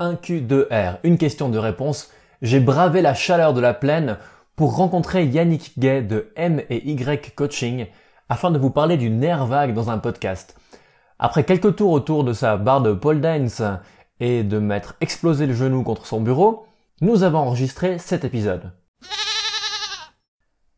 1Q2R, 0.00 0.98
une 1.04 1.16
question 1.18 1.48
de 1.48 1.58
réponse. 1.58 2.10
J'ai 2.42 2.60
bravé 2.60 3.00
la 3.00 3.14
chaleur 3.14 3.54
de 3.54 3.60
la 3.60 3.72
plaine 3.72 4.18
pour 4.54 4.76
rencontrer 4.76 5.24
Yannick 5.24 5.78
Gay 5.78 6.02
de 6.02 6.32
M 6.36 6.60
et 6.68 6.86
Y 6.90 7.34
Coaching 7.34 7.86
afin 8.28 8.50
de 8.50 8.58
vous 8.58 8.70
parler 8.70 8.96
du 8.98 9.08
nerf 9.08 9.46
vague 9.46 9.72
dans 9.72 9.90
un 9.90 9.98
podcast. 9.98 10.56
Après 11.18 11.44
quelques 11.44 11.76
tours 11.76 11.92
autour 11.92 12.24
de 12.24 12.34
sa 12.34 12.56
barre 12.58 12.82
de 12.82 12.92
pole 12.92 13.20
dance 13.22 13.62
et 14.20 14.42
de 14.42 14.58
m'être 14.58 14.96
explosé 15.00 15.46
le 15.46 15.54
genou 15.54 15.82
contre 15.82 16.04
son 16.06 16.20
bureau, 16.20 16.66
nous 17.00 17.22
avons 17.22 17.38
enregistré 17.38 17.98
cet 17.98 18.24
épisode. 18.24 18.72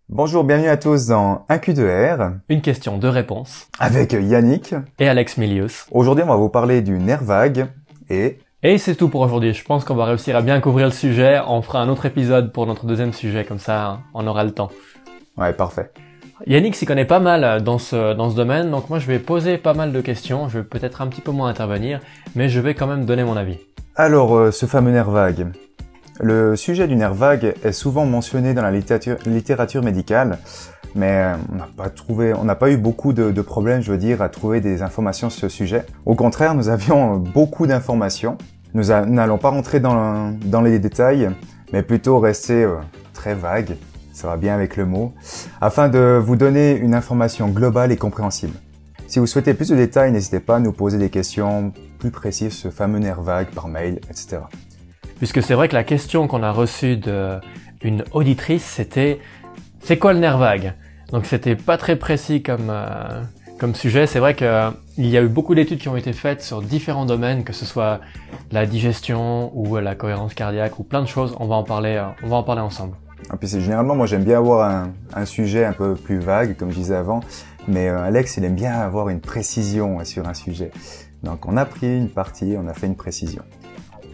Bonjour, 0.08 0.44
bienvenue 0.44 0.68
à 0.68 0.76
tous 0.76 1.06
dans 1.06 1.44
1Q2R 1.50 2.38
Une 2.48 2.62
question 2.62 2.98
de 2.98 3.08
réponse 3.08 3.66
avec 3.80 4.12
Yannick. 4.12 4.74
et 5.00 5.08
Alex 5.08 5.36
Milius. 5.38 5.86
Aujourd'hui, 5.90 6.22
on 6.24 6.28
va 6.28 6.36
vous 6.36 6.48
parler 6.48 6.82
du 6.82 6.98
nerf 6.98 7.22
vague 7.24 7.66
et 8.08 8.38
Et 8.64 8.76
c'est 8.78 8.96
tout 8.96 9.08
pour 9.08 9.20
aujourd'hui. 9.20 9.54
Je 9.54 9.64
pense 9.64 9.84
qu'on 9.84 9.94
va 9.94 10.04
réussir 10.04 10.34
à 10.34 10.42
bien 10.42 10.60
couvrir 10.60 10.86
le 10.86 10.92
sujet. 10.92 11.40
On 11.46 11.62
fera 11.62 11.80
un 11.80 11.88
autre 11.88 12.06
épisode 12.06 12.52
pour 12.52 12.66
notre 12.66 12.86
deuxième 12.86 13.12
sujet, 13.12 13.44
comme 13.44 13.60
ça 13.60 14.00
on 14.14 14.26
aura 14.26 14.42
le 14.42 14.50
temps. 14.50 14.70
ouais, 15.36 15.52
parfait. 15.52 15.92
Yannick 16.44 16.74
s'y 16.74 16.84
connaît 16.84 17.04
pas 17.04 17.20
mal 17.20 17.62
dans 17.62 17.78
ce, 17.78 18.14
dans 18.14 18.30
ce 18.30 18.34
domaine, 18.34 18.72
donc 18.72 18.90
moi 18.90 18.98
je 18.98 19.06
vais 19.06 19.20
poser 19.20 19.58
pas 19.58 19.74
mal 19.74 19.92
de 19.92 20.00
questions, 20.00 20.48
je 20.48 20.58
vais 20.58 20.64
peut-être 20.64 21.02
un 21.02 21.06
petit 21.06 21.20
peu 21.20 21.30
moins 21.30 21.48
intervenir, 21.48 22.00
mais 22.34 22.48
je 22.48 22.58
vais 22.60 22.74
quand 22.74 22.86
même 22.88 23.04
donner 23.06 23.24
mon 23.24 23.36
avis. 23.36 23.58
Alors, 23.94 24.36
euh, 24.36 24.50
ce 24.50 24.66
fameux 24.66 24.92
nerf 24.92 25.10
vague. 25.10 25.52
Le 26.20 26.56
sujet 26.56 26.88
du 26.88 26.96
nerf 26.96 27.14
vague 27.14 27.54
est 27.62 27.72
souvent 27.72 28.06
mentionné 28.06 28.54
dans 28.54 28.62
la 28.62 28.72
littérature, 28.72 29.18
littérature 29.26 29.82
médicale, 29.84 30.38
mais 30.94 31.10
euh, 31.10 31.36
on 31.52 31.56
n'a 31.56 31.68
pas 31.76 31.90
trouvé, 31.90 32.34
on 32.34 32.44
n'a 32.44 32.54
pas 32.54 32.70
eu 32.70 32.76
beaucoup 32.76 33.12
de, 33.12 33.30
de 33.30 33.42
problèmes, 33.42 33.80
je 33.80 33.90
veux 33.90 33.98
dire, 33.98 34.22
à 34.22 34.28
trouver 34.28 34.60
des 34.60 34.82
informations 34.82 35.30
sur 35.30 35.40
ce 35.40 35.48
sujet. 35.48 35.84
Au 36.06 36.14
contraire, 36.14 36.54
nous 36.54 36.68
avions 36.68 37.16
beaucoup 37.34 37.66
d'informations. 37.66 38.38
Nous 38.74 38.84
n'allons 38.84 39.38
pas 39.38 39.50
rentrer 39.50 39.80
dans, 39.80 40.32
dans 40.44 40.60
les 40.60 40.78
détails, 40.78 41.30
mais 41.72 41.82
plutôt 41.82 42.18
rester 42.18 42.64
euh, 42.64 42.76
très 43.14 43.34
vague. 43.34 43.76
Ça 44.12 44.26
va 44.26 44.36
bien 44.36 44.54
avec 44.54 44.76
le 44.76 44.84
mot, 44.84 45.14
afin 45.60 45.88
de 45.88 46.20
vous 46.20 46.34
donner 46.34 46.76
une 46.76 46.94
information 46.94 47.48
globale 47.48 47.92
et 47.92 47.96
compréhensible. 47.96 48.54
Si 49.06 49.20
vous 49.20 49.26
souhaitez 49.26 49.54
plus 49.54 49.68
de 49.68 49.76
détails, 49.76 50.10
n'hésitez 50.10 50.40
pas 50.40 50.56
à 50.56 50.58
nous 50.60 50.72
poser 50.72 50.98
des 50.98 51.08
questions 51.08 51.72
plus 51.98 52.10
précises 52.10 52.52
sur 52.52 52.70
ce 52.70 52.76
fameux 52.76 52.98
nerf 52.98 53.22
vague 53.22 53.46
par 53.48 53.68
mail, 53.68 54.00
etc. 54.10 54.38
Puisque 55.18 55.42
c'est 55.42 55.54
vrai 55.54 55.68
que 55.68 55.74
la 55.74 55.84
question 55.84 56.26
qu'on 56.28 56.42
a 56.42 56.50
reçue 56.50 56.96
d'une 56.96 58.04
auditrice, 58.12 58.64
c'était 58.64 59.20
c'est 59.80 59.98
quoi 59.98 60.12
le 60.12 60.18
nerf 60.18 60.38
vague? 60.38 60.74
Donc 61.12 61.26
c'était 61.26 61.56
pas 61.56 61.78
très 61.78 61.96
précis 61.96 62.42
comme, 62.42 62.68
euh, 62.70 63.22
comme 63.58 63.74
sujet. 63.74 64.06
C'est 64.06 64.18
vrai 64.18 64.34
qu'il 64.34 64.46
y 64.98 65.16
a 65.16 65.22
eu 65.22 65.28
beaucoup 65.28 65.54
d'études 65.54 65.78
qui 65.78 65.88
ont 65.88 65.96
été 65.96 66.12
faites 66.12 66.42
sur 66.42 66.62
différents 66.62 67.06
domaines, 67.06 67.44
que 67.44 67.52
ce 67.52 67.64
soit 67.64 68.00
la 68.52 68.66
digestion 68.66 69.50
ou 69.54 69.76
la 69.76 69.94
cohérence 69.94 70.34
cardiaque 70.34 70.78
ou 70.78 70.84
plein 70.84 71.02
de 71.02 71.08
choses. 71.08 71.34
On 71.40 71.46
va 71.46 71.56
en 71.56 71.64
parler, 71.64 71.96
euh, 71.96 72.06
on 72.22 72.28
va 72.28 72.36
en 72.36 72.42
parler 72.42 72.62
ensemble. 72.62 72.94
Et 73.32 73.36
puis 73.36 73.48
c'est 73.48 73.60
généralement, 73.60 73.94
moi 73.94 74.06
j'aime 74.06 74.24
bien 74.24 74.38
avoir 74.38 74.88
un, 75.14 75.24
sujet 75.26 75.64
un 75.64 75.72
peu 75.72 75.94
plus 75.94 76.18
vague, 76.18 76.56
comme 76.56 76.70
je 76.70 76.76
disais 76.76 76.94
avant, 76.94 77.20
mais 77.66 77.88
euh, 77.88 78.02
Alex, 78.02 78.36
il 78.36 78.44
aime 78.44 78.54
bien 78.54 78.72
avoir 78.72 79.08
une 79.08 79.20
précision 79.20 80.00
euh, 80.00 80.04
sur 80.04 80.28
un 80.28 80.34
sujet. 80.34 80.70
Donc 81.22 81.46
on 81.46 81.56
a 81.56 81.64
pris 81.64 81.94
une 81.94 82.08
partie, 82.08 82.54
on 82.56 82.68
a 82.68 82.74
fait 82.74 82.86
une 82.86 82.96
précision. 82.96 83.42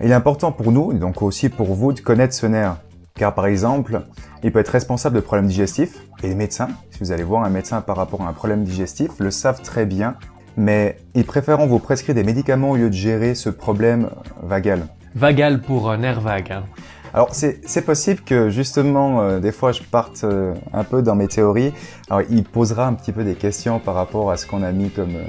Il 0.03 0.11
est 0.11 0.15
important 0.15 0.51
pour 0.51 0.73
nous, 0.73 0.93
donc 0.95 1.23
aussi 1.23 1.49
pour 1.49 1.75
vous, 1.75 1.93
de 1.93 2.01
connaître 2.01 2.35
ce 2.35 2.47
nerf. 2.47 2.77
Car 3.17 3.33
par 3.33 3.47
exemple, 3.47 4.03
il 4.43 4.51
peut 4.51 4.59
être 4.59 4.71
responsable 4.71 5.15
de 5.15 5.21
problèmes 5.21 5.47
digestifs, 5.47 6.01
et 6.25 6.29
les 6.29 6.35
médecins, 6.35 6.69
si 6.91 6.99
vous 6.99 7.13
allez 7.13 7.23
voir 7.23 7.45
un 7.45 7.49
médecin 7.49 7.81
par 7.81 7.97
rapport 7.97 8.23
à 8.23 8.29
un 8.29 8.33
problème 8.33 8.65
digestif, 8.65 9.13
le 9.21 9.31
savent 9.31 9.63
très 9.63 9.87
bien, 9.87 10.17
mais 10.57 10.97
ils 11.15 11.25
préféreront 11.25 11.69
vous 11.69 11.79
prescrire 11.79 12.17
des 12.17 12.25
médicaments 12.25 12.73
au 12.73 12.77
lieu 12.77 12.89
de 12.89 12.95
gérer 12.95 13.37
ce 13.37 13.51
problème 13.51 14.11
vagal. 14.43 14.89
Vagal 15.15 15.61
pour 15.63 15.91
euh, 15.91 15.97
nerf 15.97 16.21
vague. 16.21 16.51
hein. 16.51 16.65
Alors 17.13 17.33
c'est 17.33 17.61
c'est 17.65 17.83
possible 17.83 18.23
que 18.23 18.51
justement 18.51 19.21
euh, 19.21 19.39
des 19.39 19.53
fois 19.53 19.71
je 19.71 19.83
parte 19.85 20.25
euh, 20.25 20.53
un 20.73 20.83
peu 20.83 21.01
dans 21.01 21.15
mes 21.15 21.29
théories. 21.29 21.73
Alors 22.11 22.27
il 22.29 22.43
posera 22.43 22.89
un 22.89 22.95
petit 22.95 23.13
peu 23.13 23.23
des 23.23 23.37
questions 23.37 23.79
par 23.79 23.95
rapport 23.95 24.33
à 24.33 24.37
ce 24.37 24.45
qu'on 24.49 24.65
a 24.65 24.73
mis 24.73 24.91
comme 24.91 25.15
euh, 25.15 25.23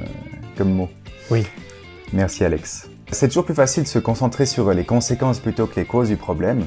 comme 0.58 0.74
mot. 0.74 0.90
Oui. 1.30 1.46
Merci 2.14 2.44
Alex. 2.44 2.90
C'est 3.12 3.28
toujours 3.28 3.46
plus 3.46 3.54
facile 3.54 3.84
de 3.84 3.88
se 3.88 4.00
concentrer 4.00 4.48
sur 4.48 4.74
les 4.74 4.86
conséquences 4.86 5.38
plutôt 5.38 5.68
que 5.68 5.80
les 5.80 5.86
causes 5.86 6.08
du 6.10 6.18
problème. 6.18 6.66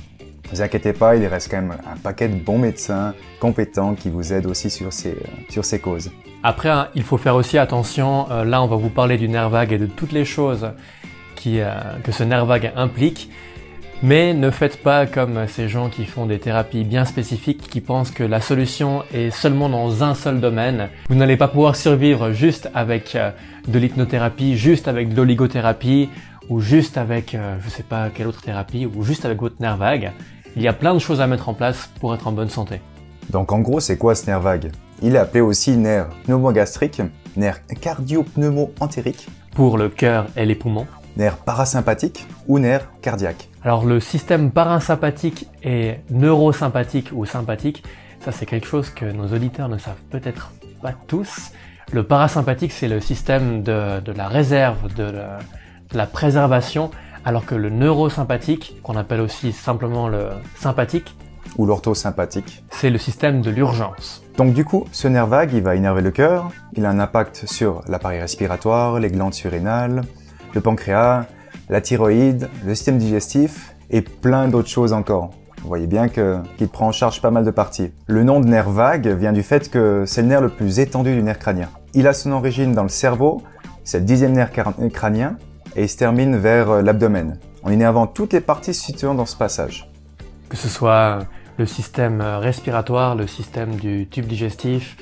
Ne 0.50 0.56
vous 0.56 0.62
inquiétez 0.62 0.94
pas, 0.94 1.14
il 1.14 1.26
reste 1.26 1.50
quand 1.50 1.60
même 1.60 1.72
un 1.72 1.96
paquet 1.98 2.26
de 2.26 2.34
bons 2.34 2.56
médecins 2.58 3.14
compétents 3.38 3.94
qui 3.94 4.08
vous 4.08 4.32
aident 4.32 4.46
aussi 4.46 4.70
sur 4.70 4.92
ces 4.92 5.10
euh, 5.10 5.50
sur 5.50 5.64
ces 5.64 5.78
causes. 5.78 6.10
Après, 6.42 6.70
hein, 6.70 6.88
il 6.94 7.02
faut 7.02 7.18
faire 7.18 7.34
aussi 7.34 7.58
attention. 7.58 8.30
euh, 8.30 8.44
là, 8.44 8.62
on 8.62 8.66
va 8.66 8.76
vous 8.76 8.88
parler 8.88 9.18
du 9.18 9.28
nerf 9.28 9.50
vague 9.50 9.72
et 9.72 9.78
de 9.78 9.84
toutes 9.86 10.12
les 10.12 10.24
choses 10.24 10.70
qui, 11.34 11.60
euh, 11.60 11.70
que 12.02 12.12
ce 12.12 12.22
nerf 12.22 12.46
vague 12.46 12.72
implique. 12.76 13.30
Mais 14.02 14.32
ne 14.32 14.50
faites 14.50 14.82
pas 14.82 15.06
comme 15.06 15.46
ces 15.48 15.68
gens 15.68 15.90
qui 15.90 16.06
font 16.06 16.24
des 16.24 16.38
thérapies 16.38 16.84
bien 16.84 17.04
spécifiques, 17.04 17.68
qui 17.68 17.80
pensent 17.80 18.12
que 18.12 18.22
la 18.22 18.40
solution 18.40 19.02
est 19.12 19.30
seulement 19.30 19.68
dans 19.68 20.02
un 20.04 20.14
seul 20.14 20.40
domaine. 20.40 20.88
Vous 21.08 21.16
n'allez 21.16 21.36
pas 21.36 21.48
pouvoir 21.48 21.74
survivre 21.74 22.30
juste 22.30 22.70
avec 22.74 23.18
de 23.66 23.78
l'hypnothérapie, 23.78 24.56
juste 24.56 24.86
avec 24.86 25.08
de 25.08 25.16
l'oligothérapie, 25.16 26.10
ou 26.48 26.60
juste 26.60 26.96
avec, 26.96 27.36
je 27.60 27.68
sais 27.68 27.82
pas 27.82 28.08
quelle 28.14 28.28
autre 28.28 28.40
thérapie, 28.40 28.86
ou 28.86 29.02
juste 29.02 29.24
avec 29.24 29.40
votre 29.40 29.56
nerf 29.60 29.76
vague. 29.76 30.12
Il 30.58 30.64
y 30.64 30.66
a 30.66 30.72
plein 30.72 30.92
de 30.92 30.98
choses 30.98 31.20
à 31.20 31.28
mettre 31.28 31.48
en 31.48 31.54
place 31.54 31.88
pour 32.00 32.12
être 32.16 32.26
en 32.26 32.32
bonne 32.32 32.48
santé. 32.50 32.80
Donc 33.30 33.52
en 33.52 33.60
gros, 33.60 33.78
c'est 33.78 33.96
quoi 33.96 34.16
ce 34.16 34.26
nerf 34.26 34.40
vague? 34.40 34.72
Il 35.02 35.14
est 35.14 35.18
appelé 35.18 35.40
aussi 35.40 35.76
nerf 35.76 36.08
pneumogastrique, 36.24 37.00
nerf 37.36 37.60
cardio-pneumo-entérique, 37.80 39.28
Pour 39.54 39.78
le 39.78 39.88
cœur 39.88 40.26
et 40.36 40.44
les 40.46 40.56
poumons. 40.56 40.88
nerf 41.16 41.36
parasympathique 41.36 42.26
ou 42.48 42.58
nerf 42.58 42.88
cardiaque. 43.02 43.48
Alors 43.62 43.84
le 43.84 44.00
système 44.00 44.50
parasympathique 44.50 45.46
et 45.62 45.98
neurosympathique 46.10 47.10
ou 47.12 47.24
sympathique, 47.24 47.84
ça 48.18 48.32
c'est 48.32 48.46
quelque 48.46 48.66
chose 48.66 48.90
que 48.90 49.04
nos 49.04 49.28
auditeurs 49.28 49.68
ne 49.68 49.78
savent 49.78 50.02
peut-être 50.10 50.50
pas 50.82 50.92
tous. 51.06 51.52
Le 51.92 52.02
parasympathique 52.02 52.72
c'est 52.72 52.88
le 52.88 52.98
système 53.00 53.62
de, 53.62 54.00
de 54.00 54.10
la 54.12 54.26
réserve, 54.26 54.92
de 54.94 55.04
la, 55.04 55.38
de 55.92 55.96
la 55.96 56.06
préservation, 56.06 56.90
alors 57.24 57.44
que 57.46 57.54
le 57.54 57.70
neurosympathique, 57.70 58.80
qu'on 58.82 58.96
appelle 58.96 59.20
aussi 59.20 59.52
simplement 59.52 60.08
le 60.08 60.28
sympathique, 60.56 61.16
ou 61.56 61.66
l'orthosympathique. 61.66 62.62
c'est 62.70 62.90
le 62.90 62.98
système 62.98 63.40
de 63.40 63.50
l'urgence. 63.50 64.22
Donc 64.36 64.52
du 64.52 64.64
coup, 64.64 64.84
ce 64.92 65.08
nerf 65.08 65.26
vague, 65.26 65.52
il 65.52 65.62
va 65.62 65.74
énerver 65.74 66.02
le 66.02 66.10
cœur, 66.10 66.50
il 66.74 66.84
a 66.84 66.90
un 66.90 67.00
impact 67.00 67.44
sur 67.46 67.82
l'appareil 67.88 68.20
respiratoire, 68.20 68.98
les 69.00 69.08
glandes 69.10 69.34
surrénales, 69.34 70.02
le 70.54 70.60
pancréas, 70.60 71.26
la 71.68 71.80
thyroïde, 71.80 72.48
le 72.64 72.74
système 72.74 72.98
digestif 72.98 73.74
et 73.90 74.02
plein 74.02 74.48
d'autres 74.48 74.68
choses 74.68 74.92
encore. 74.92 75.30
Vous 75.62 75.68
voyez 75.68 75.86
bien 75.88 76.08
que- 76.08 76.38
qu'il 76.56 76.68
prend 76.68 76.86
en 76.88 76.92
charge 76.92 77.20
pas 77.20 77.30
mal 77.32 77.44
de 77.44 77.50
parties. 77.50 77.90
Le 78.06 78.22
nom 78.22 78.38
de 78.40 78.46
nerf 78.46 78.70
vague 78.70 79.08
vient 79.08 79.32
du 79.32 79.42
fait 79.42 79.68
que 79.70 80.04
c'est 80.06 80.22
le 80.22 80.28
nerf 80.28 80.40
le 80.40 80.50
plus 80.50 80.78
étendu 80.78 81.14
du 81.14 81.22
nerf 81.22 81.38
crânien. 81.38 81.68
Il 81.94 82.06
a 82.06 82.12
son 82.12 82.30
origine 82.32 82.72
dans 82.72 82.84
le 82.84 82.88
cerveau, 82.88 83.42
c'est 83.82 83.98
le 83.98 84.04
dixième 84.04 84.32
nerf 84.32 84.50
crânien, 84.92 85.36
et 85.78 85.82
il 85.82 85.88
se 85.88 85.96
termine 85.96 86.36
vers 86.36 86.70
euh, 86.70 86.82
l'abdomen, 86.82 87.38
en 87.62 87.70
énervant 87.70 88.08
toutes 88.08 88.32
les 88.32 88.40
parties 88.40 88.74
situant 88.74 89.14
dans 89.14 89.26
ce 89.26 89.36
passage. 89.36 89.88
Que 90.48 90.56
ce 90.56 90.66
soit 90.66 91.20
le 91.56 91.66
système 91.66 92.20
euh, 92.20 92.38
respiratoire, 92.38 93.14
le 93.14 93.28
système 93.28 93.76
du 93.76 94.08
tube 94.08 94.26
digestif 94.26 94.96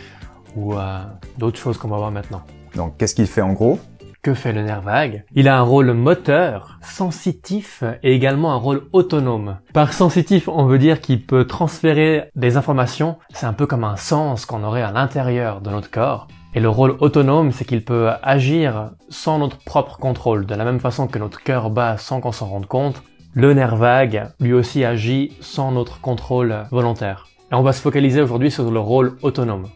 ou 0.55 0.75
euh, 0.75 0.99
d'autres 1.39 1.59
choses 1.59 1.79
qu'on 1.79 1.89
va 1.89 1.97
voir 1.97 2.11
maintenant. 2.11 2.43
Donc 2.75 2.99
qu'est-ce 2.99 3.15
qu'il 3.15 3.27
fait 3.27 3.41
en 3.41 3.55
gros? 3.55 3.81
Que 4.21 4.35
fait 4.35 4.53
le 4.53 4.63
nerf 4.63 4.83
vague? 4.83 5.25
Il 5.35 5.49
a 5.49 5.57
un 5.57 5.63
rôle 5.63 5.93
moteur, 5.95 6.79
sensitif 6.83 7.83
et 8.03 8.15
également 8.15 8.53
un 8.53 8.57
rôle 8.57 8.83
autonome. 8.93 9.57
Par 9.73 9.95
sensitif, 9.95 10.47
on 10.47 10.67
veut 10.67 10.79
dire 10.79 11.01
qu'il 11.01 11.25
peut 11.25 11.47
transférer 11.47 12.29
des 12.35 12.59
informations, 12.59 13.17
c'est 13.33 13.47
un 13.47 13.55
peu 13.55 13.67
comme 13.67 13.85
un 13.85 13.97
sens 13.97 14.45
qu'on 14.45 14.63
aurait 14.63 14.83
à 14.83 14.93
l'intérieur 14.93 15.63
de 15.63 15.71
notre 15.71 15.91
corps. 15.91 16.29
Et 16.57 16.61
le 16.61 16.69
rôle 16.69 16.97
autonome, 16.99 17.53
c'est 17.53 17.65
qu'il 17.65 17.85
peut 17.85 18.09
agir 18.23 18.91
sans 19.09 19.39
notre 19.39 19.59
propre 19.59 19.99
contrôle, 19.99 20.47
de 20.47 20.55
la 20.57 20.65
même 20.65 20.81
façon 20.81 21.07
que 21.07 21.21
notre 21.21 21.43
cœur 21.43 21.71
bat 21.71 21.99
sans 21.99 22.21
qu'on 22.21 22.33
s'en 22.33 22.47
rende 22.47 22.67
compte. 22.67 23.03
Le 23.35 23.55
nerf 23.55 23.77
vague, 23.77 24.31
lui 24.41 24.55
aussi, 24.55 24.85
agit 24.85 25.37
sans 25.41 25.71
notre 25.71 26.01
contrôle 26.01 26.67
volontaire. 26.73 27.29
Et 27.53 27.55
on 27.55 27.63
va 27.63 27.73
se 27.73 27.81
focaliser 27.81 28.21
aujourd'hui 28.21 28.51
sur 28.51 28.69
le 28.69 28.81
rôle 28.81 29.17
autonome, 29.23 29.69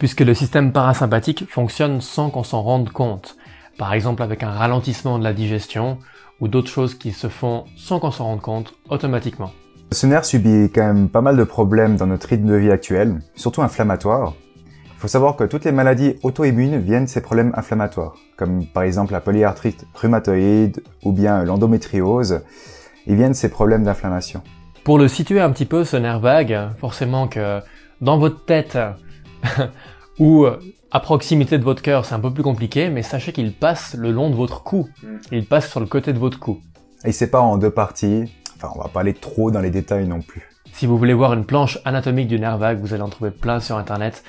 puisque 0.00 0.22
le 0.22 0.34
système 0.34 0.72
parasympathique 0.72 1.48
fonctionne 1.48 2.00
sans 2.00 2.30
qu'on 2.30 2.42
s'en 2.42 2.62
rende 2.62 2.90
compte 2.90 3.36
par 3.78 3.94
exemple 3.94 4.22
avec 4.22 4.42
un 4.42 4.50
ralentissement 4.50 5.18
de 5.18 5.24
la 5.24 5.32
digestion 5.32 5.98
ou 6.40 6.48
d'autres 6.48 6.70
choses 6.70 6.94
qui 6.94 7.12
se 7.12 7.28
font 7.28 7.64
sans 7.76 7.98
qu'on 7.98 8.10
s'en 8.10 8.24
rende 8.24 8.40
compte 8.40 8.74
automatiquement. 8.88 9.50
Ce 9.92 10.06
nerf 10.06 10.24
subit 10.24 10.70
quand 10.74 10.84
même 10.84 11.08
pas 11.08 11.20
mal 11.20 11.36
de 11.36 11.44
problèmes 11.44 11.96
dans 11.96 12.06
notre 12.06 12.28
rythme 12.28 12.46
de 12.46 12.54
vie 12.54 12.70
actuel, 12.70 13.20
surtout 13.34 13.62
inflammatoires. 13.62 14.34
Il 15.02 15.06
faut 15.06 15.08
savoir 15.08 15.34
que 15.34 15.42
toutes 15.42 15.64
les 15.64 15.72
maladies 15.72 16.14
auto-immunes 16.22 16.78
viennent 16.78 17.06
de 17.06 17.10
ces 17.10 17.20
problèmes 17.20 17.50
inflammatoires, 17.56 18.14
comme 18.36 18.66
par 18.66 18.84
exemple 18.84 19.12
la 19.12 19.20
polyarthrite 19.20 19.84
rhumatoïde 19.94 20.80
ou 21.02 21.10
bien 21.10 21.42
l'endométriose. 21.42 22.42
Ils 23.08 23.16
viennent 23.16 23.32
de 23.32 23.36
ces 23.36 23.48
problèmes 23.48 23.82
d'inflammation. 23.82 24.42
Pour 24.84 24.98
le 24.98 25.08
situer 25.08 25.40
un 25.40 25.50
petit 25.50 25.64
peu, 25.64 25.82
ce 25.82 25.96
nerf 25.96 26.20
vague, 26.20 26.56
forcément 26.78 27.26
que 27.26 27.58
dans 28.00 28.16
votre 28.16 28.44
tête 28.44 28.78
ou 30.20 30.46
à 30.92 31.00
proximité 31.00 31.58
de 31.58 31.64
votre 31.64 31.82
cœur, 31.82 32.04
c'est 32.04 32.14
un 32.14 32.20
peu 32.20 32.32
plus 32.32 32.44
compliqué, 32.44 32.88
mais 32.88 33.02
sachez 33.02 33.32
qu'il 33.32 33.52
passe 33.52 33.96
le 33.98 34.12
long 34.12 34.30
de 34.30 34.36
votre 34.36 34.62
cou. 34.62 34.88
Il 35.32 35.46
passe 35.46 35.68
sur 35.68 35.80
le 35.80 35.86
côté 35.86 36.12
de 36.12 36.20
votre 36.20 36.38
cou. 36.38 36.60
il 37.04 37.12
se 37.12 37.18
sépare 37.18 37.42
en 37.42 37.58
deux 37.58 37.72
parties. 37.72 38.32
Enfin, 38.54 38.68
on 38.76 38.80
va 38.80 38.88
pas 38.88 39.00
aller 39.00 39.14
trop 39.14 39.50
dans 39.50 39.60
les 39.60 39.70
détails 39.70 40.06
non 40.06 40.20
plus. 40.20 40.48
Si 40.72 40.86
vous 40.86 40.96
voulez 40.96 41.12
voir 41.12 41.32
une 41.32 41.44
planche 41.44 41.80
anatomique 41.84 42.28
du 42.28 42.38
nerf 42.38 42.56
vague, 42.56 42.80
vous 42.80 42.94
allez 42.94 43.02
en 43.02 43.08
trouver 43.08 43.32
plein 43.32 43.58
sur 43.58 43.76
internet. 43.76 44.22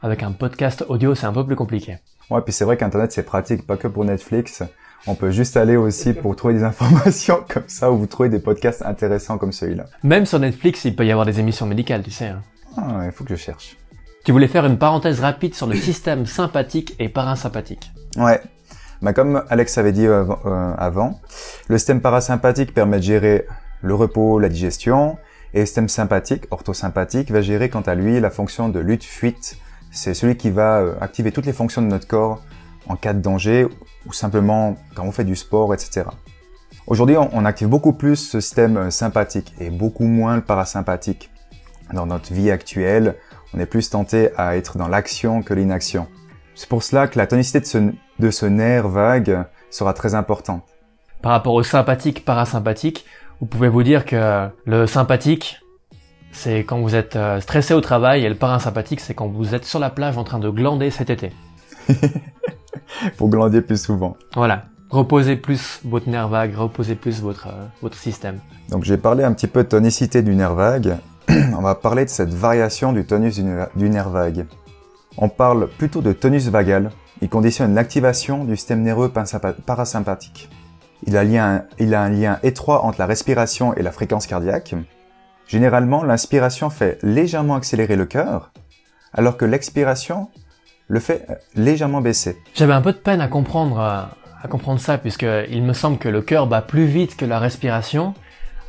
Avec 0.00 0.22
un 0.22 0.30
podcast 0.30 0.84
audio, 0.88 1.16
c'est 1.16 1.26
un 1.26 1.32
peu 1.32 1.44
plus 1.44 1.56
compliqué. 1.56 1.98
Ouais, 2.30 2.40
puis 2.42 2.52
c'est 2.52 2.64
vrai 2.64 2.76
qu'internet 2.76 3.10
c'est 3.10 3.24
pratique, 3.24 3.66
pas 3.66 3.76
que 3.76 3.88
pour 3.88 4.04
Netflix. 4.04 4.62
On 5.08 5.16
peut 5.16 5.30
juste 5.30 5.56
aller 5.56 5.76
aussi 5.76 6.12
pour 6.12 6.36
trouver 6.36 6.54
des 6.54 6.62
informations 6.64 7.44
comme 7.48 7.64
ça, 7.66 7.90
où 7.90 7.98
vous 7.98 8.06
trouvez 8.06 8.28
des 8.28 8.38
podcasts 8.38 8.82
intéressants 8.82 9.38
comme 9.38 9.50
celui-là. 9.50 9.86
Même 10.04 10.24
sur 10.24 10.38
Netflix, 10.38 10.84
il 10.84 10.94
peut 10.94 11.04
y 11.04 11.10
avoir 11.10 11.26
des 11.26 11.40
émissions 11.40 11.66
médicales, 11.66 12.02
tu 12.02 12.12
sais. 12.12 12.28
Hein. 12.28 12.42
Ah, 12.76 13.02
il 13.06 13.12
faut 13.12 13.24
que 13.24 13.34
je 13.34 13.40
cherche. 13.40 13.76
Tu 14.24 14.30
voulais 14.30 14.46
faire 14.46 14.66
une 14.66 14.78
parenthèse 14.78 15.20
rapide 15.20 15.54
sur 15.54 15.66
le 15.66 15.74
système 15.74 16.26
sympathique 16.26 16.94
et 16.98 17.08
parasympathique. 17.08 17.90
Ouais. 18.16 18.40
Bah, 19.02 19.12
comme 19.12 19.42
Alex 19.48 19.78
avait 19.78 19.92
dit 19.92 20.06
euh, 20.06 20.24
euh, 20.44 20.74
avant, 20.76 21.20
le 21.68 21.78
système 21.78 22.00
parasympathique 22.00 22.72
permet 22.72 22.98
de 22.98 23.02
gérer 23.02 23.46
le 23.82 23.94
repos, 23.94 24.38
la 24.38 24.48
digestion, 24.48 25.16
et 25.54 25.60
le 25.60 25.66
système 25.66 25.88
sympathique, 25.88 26.44
orthosympathique, 26.50 27.30
va 27.30 27.40
gérer 27.40 27.68
quant 27.68 27.80
à 27.80 27.94
lui 27.94 28.20
la 28.20 28.30
fonction 28.30 28.68
de 28.68 28.78
lutte-fuite. 28.78 29.56
C'est 29.90 30.14
celui 30.14 30.36
qui 30.36 30.50
va 30.50 30.80
euh, 30.80 30.94
activer 31.00 31.32
toutes 31.32 31.46
les 31.46 31.52
fonctions 31.52 31.82
de 31.82 31.86
notre 31.86 32.06
corps 32.06 32.42
en 32.88 32.96
cas 32.96 33.12
de 33.12 33.20
danger 33.20 33.66
ou 34.06 34.12
simplement 34.12 34.76
quand 34.94 35.04
on 35.04 35.12
fait 35.12 35.24
du 35.24 35.36
sport, 35.36 35.74
etc. 35.74 36.06
Aujourd'hui, 36.86 37.16
on 37.18 37.44
active 37.44 37.68
beaucoup 37.68 37.92
plus 37.92 38.16
ce 38.16 38.40
système 38.40 38.90
sympathique 38.90 39.52
et 39.60 39.68
beaucoup 39.68 40.04
moins 40.04 40.36
le 40.36 40.42
parasympathique. 40.42 41.30
Dans 41.92 42.06
notre 42.06 42.32
vie 42.32 42.50
actuelle, 42.50 43.16
on 43.52 43.58
est 43.58 43.66
plus 43.66 43.90
tenté 43.90 44.30
à 44.36 44.56
être 44.56 44.78
dans 44.78 44.88
l'action 44.88 45.42
que 45.42 45.52
l'inaction. 45.52 46.06
C'est 46.54 46.68
pour 46.68 46.82
cela 46.82 47.06
que 47.06 47.18
la 47.18 47.26
tonicité 47.26 47.60
de 47.60 47.66
ce, 47.66 47.78
de 48.18 48.30
ce 48.30 48.46
nerf 48.46 48.88
vague 48.88 49.44
sera 49.70 49.92
très 49.92 50.14
importante. 50.14 50.64
Par 51.22 51.32
rapport 51.32 51.54
au 51.54 51.62
sympathique 51.62 52.24
parasympathique, 52.24 53.04
vous 53.40 53.46
pouvez 53.46 53.68
vous 53.68 53.82
dire 53.82 54.04
que 54.04 54.48
le 54.64 54.86
sympathique, 54.86 55.60
c'est 56.32 56.60
quand 56.60 56.80
vous 56.80 56.94
êtes 56.94 57.16
euh, 57.16 57.40
stressé 57.40 57.74
au 57.74 57.80
travail 57.80 58.24
et 58.24 58.28
le 58.28 58.34
parasympathique, 58.34 59.00
c'est 59.00 59.14
quand 59.14 59.28
vous 59.28 59.54
êtes 59.54 59.64
sur 59.64 59.78
la 59.78 59.90
plage 59.90 60.18
en 60.18 60.24
train 60.24 60.38
de 60.38 60.50
glander 60.50 60.90
cet 60.90 61.10
été. 61.10 61.32
Faut 63.16 63.28
glander 63.28 63.60
plus 63.60 63.80
souvent. 63.80 64.16
Voilà. 64.34 64.64
Reposez 64.90 65.36
plus 65.36 65.80
votre 65.84 66.08
nerf 66.08 66.28
vague, 66.28 66.54
reposez 66.54 66.94
plus 66.94 67.20
votre, 67.20 67.48
euh, 67.48 67.66
votre 67.82 67.96
système. 67.96 68.38
Donc 68.70 68.84
j'ai 68.84 68.96
parlé 68.96 69.24
un 69.24 69.32
petit 69.32 69.46
peu 69.46 69.62
de 69.62 69.68
tonicité 69.68 70.22
du 70.22 70.34
nerf 70.34 70.54
vague. 70.54 70.96
On 71.28 71.60
va 71.60 71.74
parler 71.74 72.04
de 72.04 72.10
cette 72.10 72.32
variation 72.32 72.92
du 72.92 73.04
tonus 73.04 73.38
du 73.76 73.90
nerf 73.90 74.08
vague. 74.08 74.46
On 75.18 75.28
parle 75.28 75.68
plutôt 75.68 76.00
de 76.00 76.12
tonus 76.12 76.48
vagal. 76.48 76.90
Il 77.20 77.28
conditionne 77.28 77.74
l'activation 77.74 78.44
du 78.44 78.56
système 78.56 78.82
nerveux 78.82 79.10
parasympathique. 79.66 80.48
Il 81.06 81.16
a, 81.16 81.24
lien, 81.24 81.64
il 81.78 81.94
a 81.94 82.02
un 82.02 82.08
lien 82.08 82.38
étroit 82.42 82.84
entre 82.84 82.98
la 83.00 83.06
respiration 83.06 83.74
et 83.74 83.82
la 83.82 83.92
fréquence 83.92 84.26
cardiaque. 84.26 84.74
Généralement, 85.48 86.04
l'inspiration 86.04 86.70
fait 86.70 86.98
légèrement 87.02 87.56
accélérer 87.56 87.96
le 87.96 88.04
cœur, 88.04 88.52
alors 89.12 89.36
que 89.36 89.44
l'expiration 89.44 90.28
le 90.88 91.00
fait 91.00 91.26
légèrement 91.54 92.00
baisser. 92.00 92.38
J'avais 92.54 92.74
un 92.74 92.82
peu 92.82 92.92
de 92.92 92.98
peine 92.98 93.20
à 93.20 93.28
comprendre, 93.28 93.80
à 93.80 94.48
comprendre 94.48 94.78
ça, 94.78 94.98
puisque 94.98 95.26
il 95.50 95.62
me 95.62 95.72
semble 95.72 95.98
que 95.98 96.08
le 96.08 96.22
cœur 96.22 96.46
bat 96.46 96.62
plus 96.62 96.84
vite 96.84 97.16
que 97.16 97.24
la 97.24 97.38
respiration. 97.38 98.14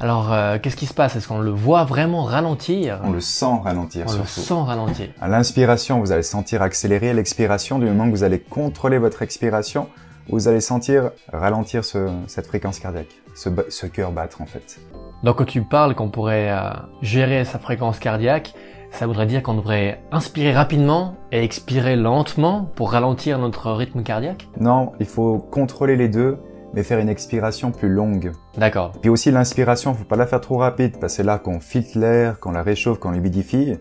Alors, 0.01 0.31
euh, 0.31 0.57
qu'est-ce 0.61 0.77
qui 0.77 0.85
se 0.85 0.93
passe? 0.93 1.17
Est-ce 1.17 1.27
qu'on 1.27 1.39
le 1.39 1.51
voit 1.51 1.83
vraiment 1.83 2.23
ralentir? 2.23 3.01
On 3.03 3.11
le 3.11 3.19
sent 3.19 3.59
ralentir. 3.63 4.05
On 4.07 4.17
le 4.17 4.25
sent 4.25 4.53
ralentir. 4.53 5.09
À 5.19 5.27
l'inspiration, 5.27 5.99
vous 5.99 6.13
allez 6.13 6.23
sentir 6.23 6.61
accélérer. 6.61 7.13
L'expiration, 7.13 7.79
du 7.79 7.85
moment 7.85 8.05
que 8.05 8.11
vous 8.11 8.23
allez 8.23 8.39
contrôler 8.39 8.97
votre 8.97 9.21
expiration, 9.21 9.89
vous 10.29 10.47
allez 10.47 10.61
sentir 10.61 11.11
ralentir 11.33 11.83
cette 11.83 12.47
fréquence 12.47 12.79
cardiaque, 12.79 13.09
ce, 13.35 13.85
cœur 13.87 14.11
battre 14.11 14.41
en 14.41 14.45
fait. 14.45 14.79
Donc 15.23 15.37
quand 15.37 15.45
tu 15.45 15.61
parles 15.63 15.95
qu'on 15.95 16.09
pourrait 16.09 16.49
euh, 16.49 16.69
gérer 17.01 17.43
sa 17.43 17.59
fréquence 17.59 17.99
cardiaque, 17.99 18.53
ça 18.91 19.05
voudrait 19.05 19.25
dire 19.25 19.43
qu'on 19.43 19.55
devrait 19.55 20.01
inspirer 20.11 20.53
rapidement 20.53 21.15
et 21.31 21.43
expirer 21.43 21.95
lentement 21.95 22.69
pour 22.75 22.91
ralentir 22.91 23.37
notre 23.37 23.71
rythme 23.71 24.01
cardiaque? 24.01 24.47
Non, 24.59 24.93
il 24.99 25.05
faut 25.05 25.37
contrôler 25.37 25.95
les 25.95 26.07
deux, 26.07 26.37
mais 26.73 26.83
faire 26.83 26.99
une 26.99 27.09
expiration 27.09 27.71
plus 27.71 27.89
longue. 27.89 28.31
D'accord. 28.57 28.93
Puis 29.01 29.09
aussi 29.09 29.31
l'inspiration, 29.31 29.93
faut 29.93 30.05
pas 30.05 30.15
la 30.15 30.25
faire 30.25 30.41
trop 30.41 30.57
rapide, 30.57 30.99
parce 30.99 31.13
que 31.13 31.17
c'est 31.17 31.23
là 31.23 31.37
qu'on 31.37 31.59
filtre 31.59 31.99
l'air, 31.99 32.39
qu'on 32.39 32.51
la 32.51 32.63
réchauffe, 32.63 32.99
qu'on 32.99 33.11
l'humidifie. 33.11 33.75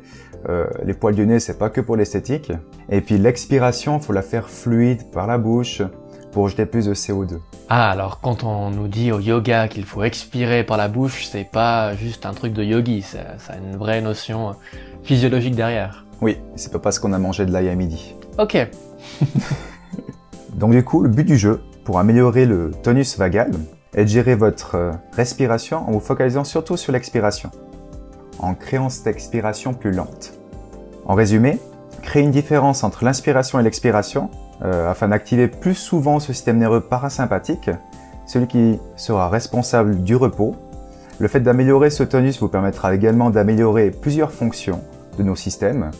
Euh, 0.49 0.67
les 0.85 0.94
poils 0.94 1.14
du 1.14 1.26
nez, 1.26 1.40
c'est 1.40 1.58
pas 1.58 1.70
que 1.70 1.81
pour 1.81 1.96
l'esthétique. 1.96 2.52
Et 2.90 3.00
puis 3.00 3.19
l'expiration, 3.19 3.99
faut 4.00 4.12
la 4.12 4.23
faire 4.23 4.49
fluide 4.49 5.11
par 5.11 5.26
la 5.26 5.38
bouche, 5.38 5.82
pour 6.38 6.49
jeter 6.49 6.67
plus 6.67 6.87
de 6.87 6.94
CO2. 6.94 7.40
Ah, 7.69 7.90
alors 7.90 8.20
quand 8.20 8.44
on 8.44 8.70
nous 8.70 8.87
dit 8.87 9.11
au 9.11 9.19
yoga 9.19 9.67
qu'il 9.67 9.85
faut 9.85 10.05
expirer 10.05 10.62
par 10.62 10.76
la 10.76 10.87
bouche, 10.87 11.26
c'est 11.26 11.43
pas 11.43 11.96
juste 11.96 12.26
un 12.26 12.32
truc 12.32 12.52
de 12.52 12.62
yogi, 12.62 13.02
ça, 13.02 13.19
a 13.49 13.56
une 13.56 13.76
vraie 13.76 14.00
notion 14.00 14.55
physiologique 15.02 15.56
derrière. 15.56 16.06
Oui, 16.20 16.38
c'est 16.55 16.70
pas 16.70 16.79
parce 16.79 17.00
qu'on 17.00 17.12
a 17.12 17.19
mangé 17.19 17.44
de 17.44 17.50
l'ail 17.50 17.69
à 17.69 17.75
midi. 17.75 18.14
Ok. 18.38 18.56
Donc 20.55 20.70
du 20.70 20.85
coup, 20.85 21.02
le 21.02 21.08
but 21.08 21.25
du 21.25 21.37
jeu, 21.37 21.61
pour 21.82 21.99
améliorer 21.99 22.46
le 22.46 22.70
tonus 22.85 23.19
vagal, 23.19 23.50
est 23.93 24.05
de 24.05 24.08
gérer 24.08 24.37
votre 24.37 24.76
euh, 24.76 24.93
respiration 25.14 25.88
en 25.88 25.90
vous 25.90 25.99
focalisant 25.99 26.44
surtout 26.44 26.76
sur 26.76 26.93
l'expiration, 26.93 27.50
en 28.38 28.55
créant 28.55 28.90
cette 28.90 29.08
expiration 29.08 29.75
plus 29.75 29.90
lente. 29.90 30.35
En 31.05 31.17
résumé, 31.17 31.58
créer 32.02 32.23
une 32.23 32.31
différence 32.31 32.85
entre 32.85 33.05
l'inspiration 33.05 33.58
et 33.58 33.64
l'expiration 33.64 34.31
euh, 34.65 34.91
afin 34.91 35.09
d'activer 35.09 35.49
plus 35.49 35.75
souvent 35.75 36.21
ce 36.21 36.33
système 36.33 36.59
nerveux 36.59 36.81
parasympathique, 36.81 37.71
celui 38.27 38.47
qui 38.47 38.79
sera 38.97 39.29
responsable 39.29 40.03
du 40.03 40.17
repos. 40.17 40.57
Le 41.19 41.29
fait 41.29 41.41
d'améliorer 41.41 41.91
ce 41.91 42.03
tonus 42.03 42.41
vous 42.41 42.49
permettra 42.49 42.95
également 42.95 43.31
d'améliorer 43.31 43.91
plusieurs 43.91 44.33
fonctions 44.33 44.83
de 45.19 45.23
nos 45.23 45.37
systèmes, 45.37 45.91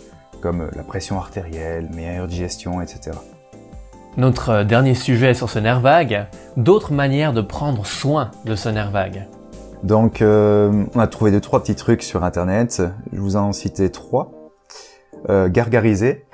comme 0.41 0.69
la 0.77 0.83
pression 0.83 1.19
artérielle, 1.19 1.89
meilleure 1.95 2.27
digestion, 2.29 2.81
etc. 2.81 3.17
Notre 4.17 4.65
dernier 4.65 4.95
sujet 4.95 5.35
sur 5.35 5.49
ce 5.49 5.59
nerf 5.59 5.81
vague, 5.81 6.27
d'autres 6.57 6.93
manières 6.93 7.33
de 7.33 7.41
prendre 7.41 7.87
soin 7.87 8.31
de 8.45 8.55
ce 8.57 8.69
nerf 8.69 8.91
vague. 8.91 9.27
Donc, 9.83 10.23
euh, 10.23 10.85
on 10.95 11.01
a 11.01 11.07
trouvé 11.07 11.31
deux 11.31 11.41
trois 11.41 11.61
petits 11.61 11.77
trucs 11.77 12.03
sur 12.03 12.25
internet. 12.25 12.83
Je 13.13 13.21
vous 13.21 13.37
en 13.37 13.53
cité 13.53 13.91
trois. 13.91 14.33
Euh, 15.29 15.49
gargariser, 15.49 16.27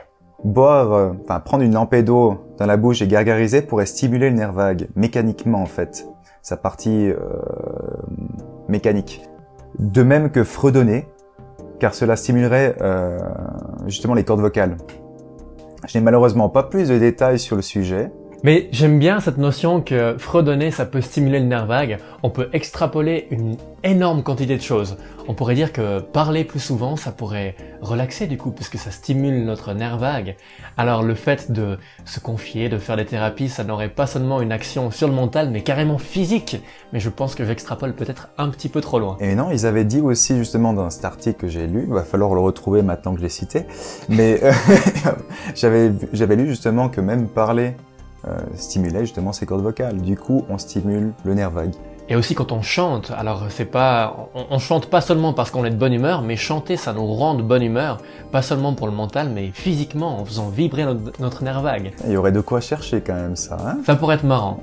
boire, 0.44 0.92
euh, 0.92 1.12
enfin 1.22 1.40
prendre 1.40 1.64
une 1.64 1.74
lampée 1.74 2.02
d'eau 2.02 2.38
dans 2.58 2.66
la 2.66 2.76
bouche 2.76 3.02
et 3.02 3.06
gargariser 3.06 3.62
pourrait 3.62 3.86
stimuler 3.86 4.30
le 4.30 4.36
nerf 4.36 4.52
vague 4.52 4.88
mécaniquement 4.94 5.62
en 5.62 5.66
fait, 5.66 6.06
sa 6.42 6.56
partie 6.56 7.10
euh, 7.10 7.16
mécanique. 8.68 9.22
De 9.78 10.02
même 10.02 10.30
que 10.30 10.44
fredonner, 10.44 11.08
car 11.80 11.94
cela 11.94 12.14
stimulerait 12.14 12.76
euh, 12.80 13.18
justement 13.86 14.14
les 14.14 14.24
cordes 14.24 14.40
vocales. 14.40 14.76
Je 15.88 15.98
n'ai 15.98 16.04
malheureusement 16.04 16.48
pas 16.48 16.62
plus 16.62 16.88
de 16.88 16.98
détails 16.98 17.38
sur 17.38 17.56
le 17.56 17.62
sujet, 17.62 18.12
mais 18.44 18.68
j'aime 18.72 18.98
bien 18.98 19.20
cette 19.20 19.38
notion 19.38 19.80
que 19.80 20.16
fredonner, 20.18 20.70
ça 20.70 20.84
peut 20.84 21.00
stimuler 21.00 21.40
le 21.40 21.46
nerf 21.46 21.64
vague. 21.64 21.98
On 22.22 22.28
peut 22.28 22.50
extrapoler 22.52 23.26
une 23.30 23.56
énorme 23.82 24.22
quantité 24.22 24.58
de 24.58 24.62
choses. 24.62 24.98
On 25.28 25.32
pourrait 25.32 25.54
dire 25.54 25.72
que 25.72 26.00
parler 26.00 26.44
plus 26.44 26.60
souvent, 26.60 26.96
ça 26.96 27.10
pourrait 27.10 27.56
relaxer 27.80 28.26
du 28.26 28.36
coup, 28.36 28.50
puisque 28.50 28.76
ça 28.76 28.90
stimule 28.90 29.46
notre 29.46 29.72
nerf 29.72 29.96
vague. 29.96 30.36
Alors 30.76 31.02
le 31.02 31.14
fait 31.14 31.52
de 31.52 31.78
se 32.04 32.20
confier, 32.20 32.68
de 32.68 32.76
faire 32.76 32.98
des 32.98 33.06
thérapies, 33.06 33.48
ça 33.48 33.64
n'aurait 33.64 33.88
pas 33.88 34.06
seulement 34.06 34.42
une 34.42 34.52
action 34.52 34.90
sur 34.90 35.08
le 35.08 35.14
mental, 35.14 35.48
mais 35.50 35.62
carrément 35.62 35.96
physique. 35.96 36.62
Mais 36.92 37.00
je 37.00 37.08
pense 37.08 37.34
que 37.34 37.46
j'extrapole 37.46 37.94
peut-être 37.94 38.28
un 38.36 38.50
petit 38.50 38.68
peu 38.68 38.82
trop 38.82 38.98
loin. 38.98 39.16
Et 39.20 39.34
non, 39.34 39.52
ils 39.52 39.64
avaient 39.64 39.86
dit 39.86 40.02
aussi 40.02 40.36
justement 40.36 40.74
dans 40.74 40.90
cet 40.90 41.06
article 41.06 41.40
que 41.40 41.48
j'ai 41.48 41.66
lu, 41.66 41.84
il 41.86 41.94
va 41.94 42.02
falloir 42.02 42.34
le 42.34 42.40
retrouver 42.40 42.82
maintenant 42.82 43.12
que 43.12 43.20
je 43.20 43.24
l'ai 43.24 43.30
cité, 43.30 43.64
mais 44.10 44.38
euh, 44.42 44.52
j'avais 45.54 45.92
j'avais 46.12 46.36
lu 46.36 46.46
justement 46.46 46.90
que 46.90 47.00
même 47.00 47.26
parler 47.28 47.72
euh, 48.28 48.38
stimulait 48.54 49.02
justement 49.02 49.32
ses 49.32 49.46
cordes 49.46 49.62
vocales. 49.62 50.00
Du 50.00 50.16
coup, 50.16 50.44
on 50.48 50.58
stimule 50.58 51.12
le 51.24 51.34
nerf 51.34 51.50
vague. 51.50 51.72
Et 52.08 52.16
aussi 52.16 52.34
quand 52.34 52.52
on 52.52 52.60
chante, 52.60 53.12
alors 53.16 53.44
c'est 53.48 53.64
pas, 53.64 54.28
on, 54.34 54.58
chante 54.58 54.86
pas 54.86 55.00
seulement 55.00 55.32
parce 55.32 55.50
qu'on 55.50 55.64
est 55.64 55.70
de 55.70 55.76
bonne 55.76 55.94
humeur, 55.94 56.20
mais 56.20 56.36
chanter 56.36 56.76
ça 56.76 56.92
nous 56.92 57.06
rend 57.06 57.34
de 57.34 57.42
bonne 57.42 57.62
humeur, 57.62 57.98
pas 58.30 58.42
seulement 58.42 58.74
pour 58.74 58.86
le 58.86 58.92
mental, 58.92 59.30
mais 59.30 59.50
physiquement 59.54 60.20
en 60.20 60.24
faisant 60.26 60.50
vibrer 60.50 60.84
notre, 61.18 61.42
nerf 61.42 61.62
vague. 61.62 61.92
Il 62.04 62.12
y 62.12 62.16
aurait 62.18 62.32
de 62.32 62.42
quoi 62.42 62.60
chercher 62.60 63.00
quand 63.00 63.14
même 63.14 63.36
ça. 63.36 63.56
Hein? 63.66 63.78
Ça 63.86 63.96
pourrait 63.96 64.16
être 64.16 64.24
marrant. 64.24 64.62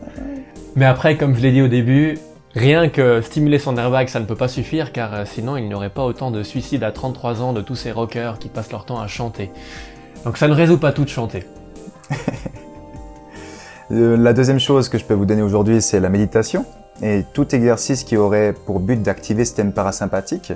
Mais 0.75 0.86
après, 0.86 1.18
comme 1.18 1.36
je 1.36 1.41
l'ai 1.41 1.51
dit 1.51 1.63
au 1.63 1.68
début, 1.68 2.20
rien 2.53 2.89
que 2.89 3.22
stimuler 3.22 3.58
son 3.58 3.74
nerf 3.74 3.89
vague, 3.89 4.08
ça 4.08 4.20
ne 4.20 4.25
peut 4.25 4.36
pas 4.36 4.48
suffire, 4.48 4.91
car 4.91 5.12
euh, 5.13 5.24
sinon 5.25 5.58
il 5.58 5.68
n'y 5.68 5.74
aurait 5.74 5.89
pas 5.89 6.03
autant 6.03 6.30
de 6.30 6.44
suicides 6.44 6.84
à 6.84 6.91
33 6.91 7.41
ans 7.41 7.53
de 7.53 7.62
tous 7.62 7.75
ces 7.75 7.91
rockers 7.91 8.38
qui 8.38 8.50
passent 8.50 8.72
leur 8.72 8.86
temps 8.86 9.00
à 9.00 9.08
chanter. 9.08 9.50
Donc 10.25 10.38
ça 10.38 10.48
ne 10.48 10.53
résout 10.53 10.77
pas 10.77 10.91
tout 10.91 11.06
de 11.06 11.10
chanter. 11.10 11.44
Euh, 13.91 14.15
la 14.15 14.31
deuxième 14.31 14.60
chose 14.60 14.88
que 14.88 14.98
je 14.98 15.03
peux 15.03 15.13
vous 15.13 15.25
donner 15.25 15.41
aujourd'hui, 15.41 15.81
c'est 15.81 16.00
la 16.00 16.07
méditation. 16.07 16.65
Et 17.01 17.25
tout 17.33 17.53
exercice 17.53 18.05
qui 18.05 18.15
aurait 18.15 18.53
pour 18.53 18.79
but 18.79 19.01
d'activer 19.01 19.43
ce 19.43 19.50
système 19.50 19.74
parasympathique, 19.74 20.53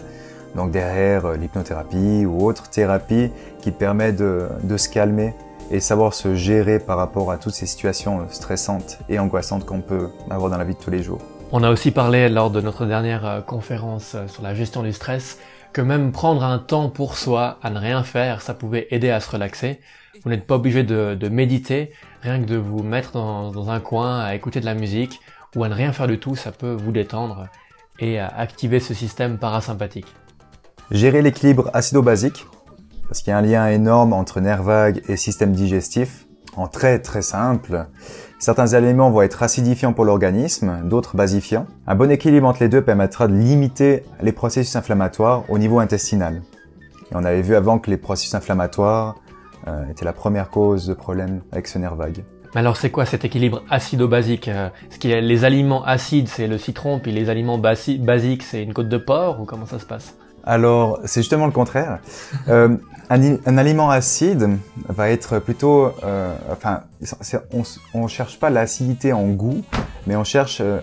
donc 0.55 0.71
derrière 0.71 1.25
euh, 1.25 1.35
l'hypnothérapie 1.35 2.25
ou 2.25 2.45
autre 2.45 2.69
thérapie 2.69 3.31
qui 3.61 3.71
permet 3.71 4.13
de, 4.13 4.47
se 4.77 4.87
calmer 4.87 5.33
et 5.69 5.81
savoir 5.81 6.13
se 6.13 6.33
gérer 6.35 6.79
par 6.79 6.97
rapport 6.97 7.29
à 7.29 7.37
toutes 7.37 7.55
ces 7.55 7.65
situations 7.65 8.25
stressantes 8.29 8.99
et 9.09 9.19
angoissantes 9.19 9.65
qu'on 9.65 9.81
peut 9.81 10.07
avoir 10.29 10.49
dans 10.49 10.57
la 10.57 10.63
vie 10.63 10.75
de 10.75 10.79
tous 10.79 10.91
les 10.91 11.03
jours. 11.03 11.19
On 11.51 11.63
a 11.63 11.71
aussi 11.71 11.91
parlé 11.91 12.29
lors 12.29 12.51
de 12.51 12.61
notre 12.61 12.85
dernière 12.85 13.25
euh, 13.25 13.41
conférence 13.41 14.15
sur 14.27 14.43
la 14.43 14.53
gestion 14.53 14.81
du 14.81 14.93
stress 14.93 15.39
que 15.73 15.81
même 15.81 16.13
prendre 16.13 16.41
un 16.41 16.57
temps 16.57 16.89
pour 16.89 17.17
soi 17.17 17.57
à 17.61 17.69
ne 17.69 17.79
rien 17.79 18.03
faire, 18.03 18.41
ça 18.41 18.53
pouvait 18.53 18.87
aider 18.91 19.09
à 19.09 19.19
se 19.19 19.29
relaxer. 19.29 19.81
Vous 20.23 20.29
n'êtes 20.29 20.47
pas 20.47 20.55
obligé 20.55 20.83
de, 20.83 21.29
méditer, 21.29 21.91
rien 22.21 22.39
que 22.39 22.45
de 22.45 22.57
vous 22.57 22.83
mettre 22.83 23.11
dans, 23.11 23.51
dans, 23.51 23.69
un 23.69 23.79
coin 23.79 24.19
à 24.19 24.35
écouter 24.35 24.59
de 24.59 24.65
la 24.65 24.75
musique 24.75 25.19
ou 25.55 25.63
à 25.63 25.69
ne 25.69 25.73
rien 25.73 25.93
faire 25.93 26.07
du 26.07 26.19
tout, 26.19 26.35
ça 26.35 26.51
peut 26.51 26.73
vous 26.73 26.91
détendre 26.91 27.47
et 27.99 28.19
activer 28.19 28.79
ce 28.79 28.93
système 28.93 29.37
parasympathique. 29.37 30.13
Gérer 30.91 31.21
l'équilibre 31.21 31.69
acido-basique, 31.73 32.45
parce 33.07 33.21
qu'il 33.21 33.31
y 33.31 33.33
a 33.33 33.37
un 33.37 33.41
lien 33.41 33.67
énorme 33.67 34.13
entre 34.13 34.41
nerfs 34.41 34.63
vagues 34.63 35.01
et 35.07 35.17
système 35.17 35.53
digestif, 35.53 36.25
en 36.57 36.67
très 36.67 36.99
très 36.99 37.21
simple. 37.21 37.87
Certains 38.39 38.73
aliments 38.73 39.09
vont 39.09 39.21
être 39.21 39.43
acidifiants 39.43 39.93
pour 39.93 40.05
l'organisme, 40.05 40.81
d'autres 40.85 41.15
basifiants. 41.15 41.67
Un 41.87 41.95
bon 41.95 42.11
équilibre 42.11 42.47
entre 42.47 42.63
les 42.63 42.69
deux 42.69 42.81
permettra 42.81 43.27
de 43.27 43.33
limiter 43.33 44.03
les 44.21 44.31
processus 44.31 44.75
inflammatoires 44.75 45.43
au 45.49 45.57
niveau 45.57 45.79
intestinal. 45.79 46.41
Et 47.11 47.15
on 47.15 47.23
avait 47.23 47.41
vu 47.41 47.55
avant 47.55 47.79
que 47.79 47.89
les 47.89 47.97
processus 47.97 48.35
inflammatoires 48.35 49.15
euh, 49.67 49.89
étaient 49.89 50.05
la 50.05 50.13
première 50.13 50.49
cause 50.49 50.87
de 50.87 50.93
problèmes 50.93 51.41
avec 51.51 51.67
ce 51.67 51.79
nerf 51.79 51.95
vague. 51.95 52.23
Mais 52.53 52.61
alors 52.61 52.77
c'est 52.77 52.89
quoi 52.89 53.05
cet 53.05 53.25
équilibre 53.25 53.63
acido-basique 53.69 54.47
euh, 54.47 54.69
ce 54.89 54.97
qui 54.97 55.09
les 55.09 55.43
aliments 55.43 55.83
acides 55.83 56.27
c'est 56.27 56.47
le 56.47 56.57
citron, 56.57 56.99
puis 56.99 57.11
les 57.11 57.29
aliments 57.29 57.57
basiques 57.57 58.43
c'est 58.43 58.63
une 58.63 58.73
côte 58.73 58.89
de 58.89 58.97
porc 58.97 59.41
ou 59.41 59.45
comment 59.45 59.65
ça 59.65 59.79
se 59.79 59.85
passe? 59.85 60.15
Alors 60.45 60.99
c'est 61.05 61.21
justement 61.21 61.45
le 61.45 61.51
contraire. 61.51 61.99
Euh, 62.47 62.77
un, 63.09 63.57
aliment 63.57 63.89
acide 63.89 64.57
va 64.87 65.09
être 65.09 65.39
plutôt, 65.39 65.91
euh, 66.03 66.35
enfin, 66.51 66.81
on, 67.51 67.63
on 67.93 68.07
cherche 68.07 68.39
pas 68.39 68.49
l'acidité 68.49 69.13
en 69.13 69.27
goût, 69.29 69.63
mais 70.07 70.15
on 70.15 70.23
cherche 70.23 70.59
euh, 70.61 70.79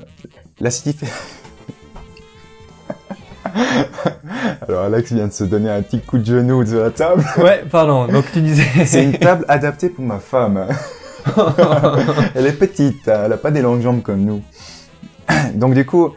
l'acidité. 0.60 1.06
Alors 4.68 4.82
Alex 4.82 5.12
vient 5.12 5.26
de 5.26 5.32
se 5.32 5.44
donner 5.44 5.70
un 5.70 5.82
petit 5.82 6.00
coup 6.00 6.18
de 6.18 6.24
genou 6.24 6.64
sur 6.64 6.82
la 6.82 6.90
table. 6.90 7.24
Ouais, 7.38 7.64
pardon. 7.70 8.06
Donc 8.06 8.24
tu 8.32 8.40
disais. 8.40 8.66
C'est 8.84 9.04
une 9.04 9.18
table 9.18 9.44
adaptée 9.48 9.88
pour 9.88 10.04
ma 10.04 10.18
femme. 10.18 10.66
elle 12.34 12.46
est 12.46 12.52
petite, 12.52 13.06
elle 13.08 13.32
a 13.32 13.36
pas 13.36 13.50
des 13.50 13.62
longues 13.62 13.82
jambes 13.82 14.02
comme 14.02 14.24
nous. 14.24 14.42
Donc 15.54 15.74
du 15.74 15.86
coup, 15.86 16.10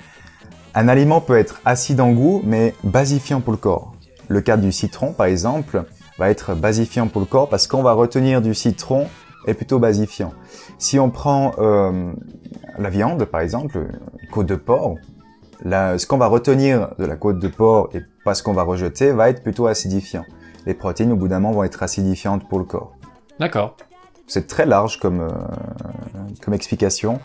un 0.74 0.88
aliment 0.88 1.22
peut 1.22 1.38
être 1.38 1.62
acide 1.66 2.02
en 2.02 2.12
goût, 2.12 2.42
mais 2.44 2.74
basifiant 2.84 3.42
pour 3.42 3.52
le 3.52 3.58
corps. 3.58 3.94
Le 4.28 4.42
cas 4.42 4.58
du 4.58 4.72
citron, 4.72 5.14
par 5.14 5.28
exemple, 5.28 5.84
va 6.18 6.30
être 6.30 6.56
basifiant 6.56 7.08
pour 7.08 7.22
le 7.22 7.28
corps 7.28 7.50
parce 7.50 7.68
qu'on 7.68 7.84
va 7.84 7.94
retenir 7.94 8.42
du 8.42 8.54
citron 8.56 9.08
est 9.48 9.54
plutôt 9.54 9.78
basifiant. 9.80 10.34
Si 10.80 11.00
on 11.00 11.12
prend 11.12 11.54
euh, 11.60 12.12
la 12.80 12.90
viande, 12.90 13.26
par 13.26 13.42
exemple, 13.42 13.88
côte 14.32 14.48
de 14.48 14.56
porc, 14.56 14.96
ce 15.64 16.06
qu'on 16.06 16.18
va 16.18 16.28
retenir 16.28 16.90
de 16.98 17.06
la 17.06 17.16
côte 17.16 17.40
de 17.40 17.48
porc 17.48 17.90
et 17.94 18.02
pas 18.26 18.34
ce 18.34 18.44
qu'on 18.44 18.54
va 18.54 18.64
rejeter 18.64 19.14
va 19.14 19.30
être 19.30 19.44
plutôt 19.44 19.68
acidifiant. 19.68 20.26
Les 20.66 20.74
protéines, 20.74 21.12
au 21.12 21.16
bout 21.16 21.28
d'un 21.28 21.40
moment, 21.40 21.54
vont 21.54 21.64
être 21.64 21.84
acidifiantes 21.84 22.50
pour 22.50 22.58
le 22.58 22.66
corps. 22.66 22.98
D'accord. 23.40 23.78
C'est 24.28 24.48
très 24.48 24.66
large 24.66 25.00
comme, 25.00 25.22
euh, 25.22 25.30
comme 26.42 26.56
explication, 26.56 27.20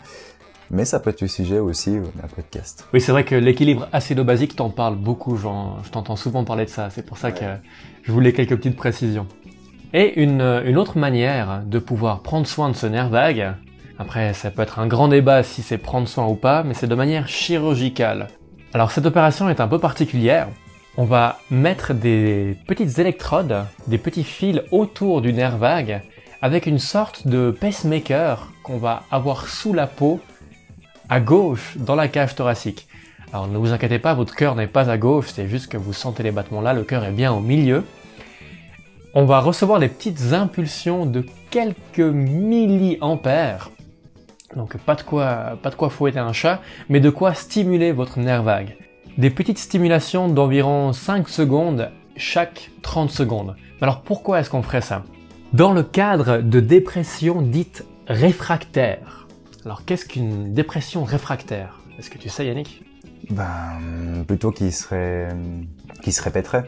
mais 0.69 0.85
ça 0.85 0.99
peut 0.99 1.09
être 1.09 1.21
le 1.21 1.27
sujet 1.27 1.57
aussi 1.57 1.97
d'un 1.97 2.27
podcast. 2.33 2.85
Oui, 2.93 3.01
c'est 3.01 3.11
vrai 3.11 3.25
que 3.25 3.33
l'équilibre 3.33 3.87
acido-basique, 3.91 4.55
t'en 4.55 4.69
parles 4.69 4.95
beaucoup, 4.95 5.35
je 5.35 5.89
t'entends 5.89 6.15
souvent 6.15 6.43
parler 6.43 6.65
de 6.65 6.69
ça, 6.69 6.91
c'est 6.91 7.05
pour 7.05 7.17
ça 7.17 7.31
que 7.31 7.45
je 8.03 8.11
voulais 8.11 8.31
quelques 8.31 8.55
petites 8.55 8.77
précisions. 8.77 9.25
Et 9.93 10.21
une, 10.21 10.41
une 10.41 10.77
autre 10.77 10.99
manière 10.99 11.63
de 11.65 11.79
pouvoir 11.79 12.21
prendre 12.21 12.45
soin 12.45 12.69
de 12.69 12.75
ce 12.75 12.85
nerf 12.85 13.09
vague, 13.09 13.55
après 13.97 14.33
ça 14.33 14.51
peut 14.51 14.61
être 14.61 14.77
un 14.77 14.87
grand 14.87 15.07
débat 15.07 15.41
si 15.41 15.63
c'est 15.63 15.79
prendre 15.79 16.07
soin 16.07 16.27
ou 16.27 16.35
pas, 16.35 16.61
mais 16.61 16.75
c'est 16.75 16.87
de 16.87 16.95
manière 16.95 17.27
chirurgicale. 17.27 18.27
Alors 18.73 18.91
cette 18.91 19.07
opération 19.07 19.49
est 19.49 19.59
un 19.59 19.67
peu 19.67 19.79
particulière, 19.79 20.47
on 20.97 21.05
va 21.05 21.39
mettre 21.49 21.93
des 21.93 22.57
petites 22.67 22.99
électrodes, 22.99 23.65
des 23.87 23.97
petits 23.97 24.23
fils 24.23 24.61
autour 24.71 25.21
du 25.21 25.31
nerf 25.31 25.57
vague 25.57 26.01
avec 26.41 26.65
une 26.65 26.79
sorte 26.79 27.27
de 27.27 27.51
pacemaker 27.51 28.51
qu'on 28.63 28.77
va 28.77 29.03
avoir 29.11 29.47
sous 29.47 29.73
la 29.73 29.87
peau, 29.87 30.19
à 31.07 31.19
gauche, 31.19 31.77
dans 31.77 31.95
la 31.95 32.07
cage 32.07 32.35
thoracique. 32.35 32.87
Alors 33.31 33.47
ne 33.47 33.57
vous 33.57 33.71
inquiétez 33.71 33.99
pas, 33.99 34.13
votre 34.13 34.35
cœur 34.35 34.55
n'est 34.55 34.67
pas 34.67 34.89
à 34.89 34.97
gauche, 34.97 35.27
c'est 35.33 35.47
juste 35.47 35.67
que 35.67 35.77
vous 35.77 35.93
sentez 35.93 36.23
les 36.23 36.31
battements 36.31 36.61
là, 36.61 36.73
le 36.73 36.83
cœur 36.83 37.05
est 37.05 37.11
bien 37.11 37.31
au 37.31 37.39
milieu. 37.39 37.85
On 39.13 39.25
va 39.25 39.39
recevoir 39.39 39.79
des 39.79 39.89
petites 39.89 40.33
impulsions 40.33 41.05
de 41.05 41.25
quelques 41.49 41.99
milliampères. 41.99 43.69
Donc 44.55 44.77
pas 44.77 44.95
de 44.95 45.01
quoi, 45.03 45.57
pas 45.61 45.69
de 45.69 45.75
quoi 45.75 45.89
fouetter 45.89 46.19
un 46.19 46.33
chat, 46.33 46.59
mais 46.89 46.99
de 46.99 47.09
quoi 47.09 47.33
stimuler 47.33 47.93
votre 47.93 48.19
nerf 48.19 48.43
vague. 48.43 48.75
Des 49.17 49.29
petites 49.29 49.57
stimulations 49.57 50.29
d'environ 50.29 50.93
5 50.93 51.27
secondes 51.27 51.91
chaque 52.15 52.71
30 52.81 53.11
secondes. 53.11 53.55
Alors 53.81 54.01
pourquoi 54.01 54.39
est-ce 54.39 54.49
qu'on 54.49 54.61
ferait 54.61 54.81
ça? 54.81 55.03
Dans 55.53 55.73
le 55.73 55.83
cadre 55.83 56.37
de 56.37 56.59
dépression 56.61 57.41
dite 57.41 57.85
réfractaire. 58.07 59.27
Alors 59.65 59.83
qu'est-ce 59.83 60.05
qu'une 60.05 60.53
dépression 60.53 61.03
réfractaire? 61.03 61.81
Est-ce 61.99 62.09
que 62.09 62.17
tu 62.17 62.29
sais 62.29 62.45
Yannick? 62.45 62.83
Ben 63.29 64.23
plutôt 64.25 64.51
qui 64.51 64.71
serait 64.71 65.27
qui 66.01 66.11
se 66.13 66.23
répéterait. 66.23 66.63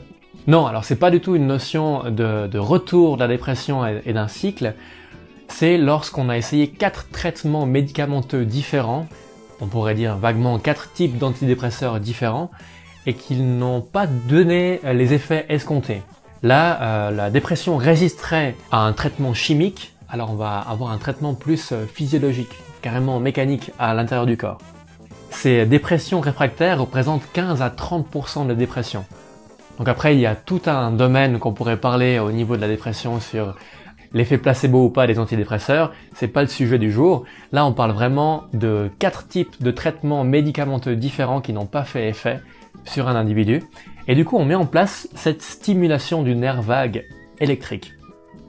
Non, 0.48 0.66
alors 0.66 0.84
c'est 0.84 0.98
pas 0.98 1.12
du 1.12 1.22
tout 1.22 1.36
une 1.36 1.48
notion 1.48 2.10
de, 2.10 2.58
retour 2.58 3.16
de 3.16 3.22
la 3.22 3.30
dépression 3.30 3.86
et, 3.86 4.12
d'un 4.12 4.28
cycle. 4.28 4.74
C'est 5.48 5.78
lorsqu'on 5.78 6.28
a 6.28 6.38
essayé 6.38 6.68
quatre 6.68 7.10
traitements 7.10 7.66
médicamenteux 7.66 8.44
différents, 8.44 9.08
on 9.64 9.68
pourrait 9.68 9.96
dire 9.96 10.18
vaguement 10.18 10.60
quatre 10.60 10.92
types 10.92 11.18
d'antidépresseurs 11.18 12.00
différents, 12.02 12.52
et 13.06 13.14
qu'ils 13.14 13.58
n'ont 13.58 13.82
pas 13.82 14.08
donné 14.08 14.82
les 14.84 15.14
effets 15.14 15.46
escomptés. 15.50 16.02
Là, 16.42 16.82
euh, 16.82 17.12
la 17.12 17.30
dépression 17.30 17.78
résisterait 17.78 18.56
à 18.72 18.86
un 18.86 18.92
traitement 18.92 19.34
chimique, 19.34 19.94
alors 20.10 20.32
on 20.32 20.36
va 20.36 20.60
avoir 20.60 20.92
un 20.92 20.98
traitement 20.98 21.34
plus 21.34 21.72
euh, 21.72 21.86
physiologique, 21.86 22.52
carrément 22.82 23.20
mécanique 23.22 23.72
à 23.80 23.94
l'intérieur 23.94 24.26
du 24.26 24.36
corps. 24.36 24.60
Ces 25.32 25.66
dépressions 25.66 26.20
réfractaires 26.20 26.80
représentent 26.80 27.24
15 27.32 27.62
à 27.62 27.70
30% 27.70 28.48
de 28.48 28.54
dépression. 28.54 29.06
Donc 29.80 29.88
après, 29.88 30.16
il 30.16 30.20
y 30.20 30.26
a 30.26 30.36
tout 30.36 30.62
un 30.66 30.92
domaine 30.92 31.40
qu'on 31.40 31.54
pourrait 31.54 31.78
parler 31.78 32.20
au 32.20 32.32
niveau 32.32 32.58
de 32.58 32.62
la 32.62 32.68
dépression 32.68 33.20
sur 33.20 33.56
l'effet 34.14 34.38
placebo 34.38 34.86
ou 34.86 34.90
pas 34.90 35.08
des 35.08 35.20
antidépresseurs, 35.20 35.94
c'est 36.14 36.28
pas 36.28 36.42
le 36.42 36.48
sujet 36.48 36.80
du 36.80 36.92
jour. 36.92 37.26
Là, 37.52 37.66
on 37.66 37.74
parle 37.74 37.92
vraiment 37.92 38.44
de 38.54 38.90
quatre 39.00 39.28
types 39.28 39.62
de 39.62 39.72
traitements 39.72 40.24
médicamenteux 40.24 40.96
différents 40.96 41.42
qui 41.42 41.54
n'ont 41.54 41.66
pas 41.66 41.84
fait 41.84 42.10
effet 42.10 42.40
sur 42.86 43.08
un 43.08 43.16
individu. 43.16 43.64
Et 44.08 44.16
du 44.16 44.26
coup, 44.26 44.38
on 44.38 44.46
met 44.46 44.56
en 44.56 44.66
place 44.66 45.08
cette 45.16 45.42
stimulation 45.42 46.24
du 46.24 46.36
nerf 46.36 46.62
vague 46.62 47.06
électrique. 47.40 47.94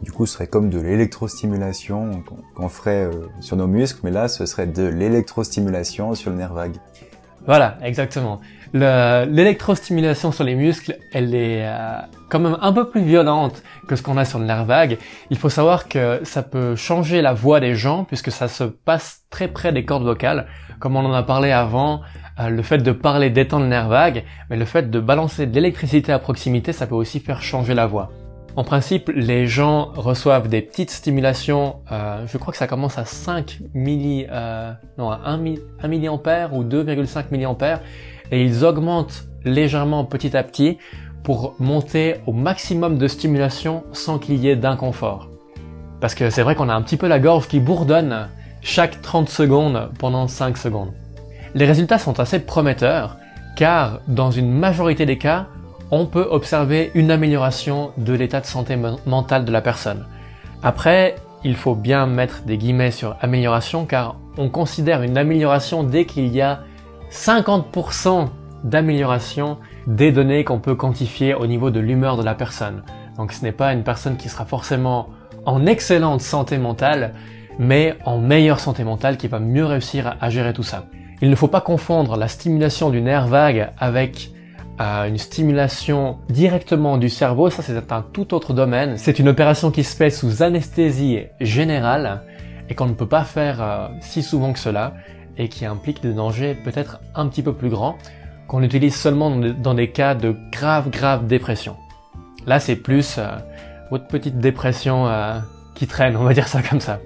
Du 0.03 0.13
coup, 0.13 0.27
ce 0.27 0.35
serait 0.35 0.49
comme 0.49 0.69
de 0.69 0.79
l'électrostimulation 0.79 2.23
qu'on 2.55 2.69
ferait 2.69 3.05
euh, 3.05 3.27
sur 3.41 3.57
nos 3.57 3.67
muscles, 3.67 4.01
mais 4.05 4.11
là, 4.11 4.29
ce 4.29 4.45
serait 4.45 4.67
de 4.67 4.83
l'électrostimulation 4.83 6.15
sur 6.15 6.31
le 6.31 6.37
nerf 6.37 6.53
vague. 6.53 6.77
Voilà, 7.47 7.77
exactement. 7.83 8.41
L'électrostimulation 8.73 10.33
sur 10.33 10.43
les 10.43 10.55
muscles, 10.55 10.97
elle 11.13 11.35
est 11.35 11.65
euh, 11.65 11.99
quand 12.29 12.41
même 12.41 12.57
un 12.61 12.73
peu 12.73 12.89
plus 12.89 13.03
violente 13.03 13.63
que 13.87 13.95
ce 13.95 14.03
qu'on 14.03 14.17
a 14.17 14.25
sur 14.25 14.39
le 14.39 14.47
nerf 14.47 14.65
vague. 14.65 14.99
Il 15.31 15.39
faut 15.39 15.49
savoir 15.49 15.89
que 15.89 16.21
ça 16.25 16.43
peut 16.43 16.75
changer 16.75 17.23
la 17.23 17.35
voix 17.35 17.61
des 17.61 17.77
gens 17.77 18.05
puisque 18.05 18.33
ça 18.33 18.49
se 18.49 18.65
passe 18.65 19.23
très 19.31 19.47
près 19.47 19.73
des 19.73 19.85
cordes 19.85 20.05
vocales. 20.05 20.47
Comme 20.81 20.97
on 20.97 21.05
en 21.05 21.13
a 21.13 21.23
parlé 21.23 21.53
avant, 21.53 22.01
euh, 22.41 22.49
le 22.49 22.63
fait 22.63 22.79
de 22.79 22.91
parler 22.91 23.31
détend 23.31 23.61
le 23.61 23.67
nerf 23.67 23.89
vague, 23.89 24.25
mais 24.51 24.57
le 24.57 24.65
fait 24.65 24.91
de 24.91 24.99
balancer 24.99 25.47
de 25.47 25.55
l'électricité 25.55 26.13
à 26.13 26.19
proximité, 26.19 26.73
ça 26.73 26.87
peut 26.87 26.97
aussi 26.97 27.21
faire 27.21 27.43
changer 27.43 27.75
la 27.75 27.87
voix. 27.87 28.11
En 28.57 28.63
principe, 28.63 29.11
les 29.15 29.49
gens 29.49 29.91
reçoivent 29.97 30.49
des 30.49 30.63
petites 30.63 30.93
stimulations, 30.93 31.77
euh, 31.91 32.25
je 32.29 32.39
crois 32.39 32.53
que 32.53 32.59
ça 32.59 32.69
commence 32.69 32.99
à 32.99 33.05
5 33.05 33.59
milli, 33.75 34.27
euh, 34.31 34.73
non, 34.97 35.11
à 35.11 35.21
1, 35.25 35.41
1 35.83 35.89
milliampère 35.89 36.55
ou 36.55 36.63
2,5 36.63 37.33
milliampères, 37.33 37.81
et 38.31 38.45
ils 38.45 38.65
augmentent 38.65 39.25
légèrement 39.45 40.05
petit 40.05 40.37
à 40.37 40.45
petit 40.45 40.79
pour 41.25 41.57
monter 41.59 42.17
au 42.27 42.33
maximum 42.33 42.97
de 42.97 43.09
stimulation 43.09 43.83
sans 43.93 44.21
qu'il 44.21 44.37
y 44.37 44.49
ait 44.49 44.57
d'inconfort. 44.57 45.31
Parce 46.01 46.15
que 46.15 46.31
c'est 46.31 46.43
vrai 46.43 46.55
qu'on 46.55 46.69
a 46.69 46.75
un 46.75 46.83
petit 46.83 46.97
peu 46.97 47.09
la 47.09 47.19
gorge 47.19 47.49
qui 47.49 47.59
bourdonne 47.59 48.29
chaque 48.61 49.03
30 49.03 49.29
secondes 49.29 49.91
pendant 49.99 50.29
5 50.29 50.57
secondes. 50.59 50.93
Les 51.55 51.67
résultats 51.67 51.99
sont 51.99 52.21
assez 52.21 52.39
prometteurs 52.39 53.17
car 53.57 54.01
dans 54.07 54.31
une 54.31 54.53
majorité 54.53 55.07
des 55.07 55.19
cas, 55.19 55.47
on 55.95 56.07
peut 56.07 56.27
observer 56.29 56.91
une 56.97 57.13
amélioration 57.13 57.93
de 57.99 58.15
l'état 58.15 58.41
de 58.41 58.47
santé 58.47 58.77
mentale 59.07 59.45
de 59.45 59.53
la 59.53 59.61
personne. 59.61 60.07
Après, 60.65 61.15
il 61.45 61.55
faut 61.55 61.77
bien 61.77 62.07
mettre 62.07 62.43
des 62.43 62.59
guillemets 62.59 62.91
sur 62.91 63.17
amélioration 63.21 63.87
car 63.87 64.17
on 64.37 64.49
considère 64.49 65.03
une 65.03 65.17
amélioration 65.17 65.85
dès 65.85 66.05
qu'il 66.05 66.35
y 66.35 66.41
a 66.41 66.63
50% 67.13 68.27
d'amélioration 68.65 69.59
des 69.87 70.11
données 70.11 70.43
qu'on 70.43 70.59
peut 70.59 70.75
quantifier 70.75 71.33
au 71.33 71.47
niveau 71.47 71.71
de 71.71 71.79
l'humeur 71.79 72.17
de 72.17 72.25
la 72.25 72.35
personne. 72.35 72.83
Donc 73.17 73.31
ce 73.31 73.45
n'est 73.45 73.53
pas 73.53 73.73
une 73.73 73.85
personne 73.85 74.17
qui 74.17 74.29
sera 74.29 74.47
forcément 74.47 75.11
en 75.47 75.65
excellente 75.65 76.23
santé 76.23 76.59
mentale, 76.59 77.15
mais 77.61 77.95
en 78.05 78.19
meilleure 78.19 78.59
santé 78.59 78.83
mentale 78.83 79.17
qui 79.17 79.29
va 79.29 79.39
mieux 79.39 79.65
réussir 79.65 80.17
à 80.21 80.29
gérer 80.29 80.55
tout 80.55 80.65
ça. 80.65 80.87
Il 81.23 81.31
ne 81.31 81.37
faut 81.37 81.47
pas 81.47 81.61
confondre 81.61 82.17
la 82.17 82.27
stimulation 82.27 82.91
du 82.91 83.01
nerf 83.01 83.29
vague 83.29 83.71
avec 83.79 84.34
euh, 84.81 85.09
une 85.09 85.19
stimulation 85.19 86.19
directement 86.29 86.99
du 86.99 87.09
cerveau, 87.09 87.49
ça 87.49 87.63
c'est 87.63 87.93
un 87.93 88.03
tout 88.03 88.35
autre 88.35 88.53
domaine. 88.53 88.99
C'est 88.99 89.21
une 89.21 89.29
opération 89.29 89.71
qui 89.71 89.85
se 89.85 89.95
fait 89.95 90.11
sous 90.11 90.43
anesthésie 90.43 91.21
générale 91.41 92.23
et 92.69 92.75
qu'on 92.75 92.87
ne 92.87 92.95
peut 92.95 93.07
pas 93.07 93.23
faire 93.23 93.63
euh, 93.63 93.89
si 94.01 94.23
souvent 94.23 94.53
que 94.53 94.59
cela 94.59 94.95
et 95.39 95.49
qui 95.49 95.65
implique 95.65 96.03
des 96.03 96.13
dangers 96.13 96.57
peut-être 96.65 97.01
un 97.15 97.29
petit 97.29 97.43
peu 97.43 97.53
plus 97.53 97.69
grands 97.69 97.97
qu'on 98.49 98.63
utilise 98.63 98.97
seulement 98.97 99.31
dans 99.31 99.75
des 99.75 99.91
cas 99.91 100.17
de 100.17 100.35
grave 100.51 100.91
grave 100.91 101.27
dépression. 101.29 101.77
Là 102.47 102.59
c'est 102.59 102.77
plus 102.77 103.17
euh, 103.19 103.29
votre 103.91 104.09
petite 104.09 104.39
dépression 104.39 105.09
qui 105.77 105.87
traîne, 105.87 106.17
on 106.17 106.25
va 106.25 106.35
dire 106.35 106.49
ça 106.49 106.63
comme 106.63 106.81
ça. 106.81 106.99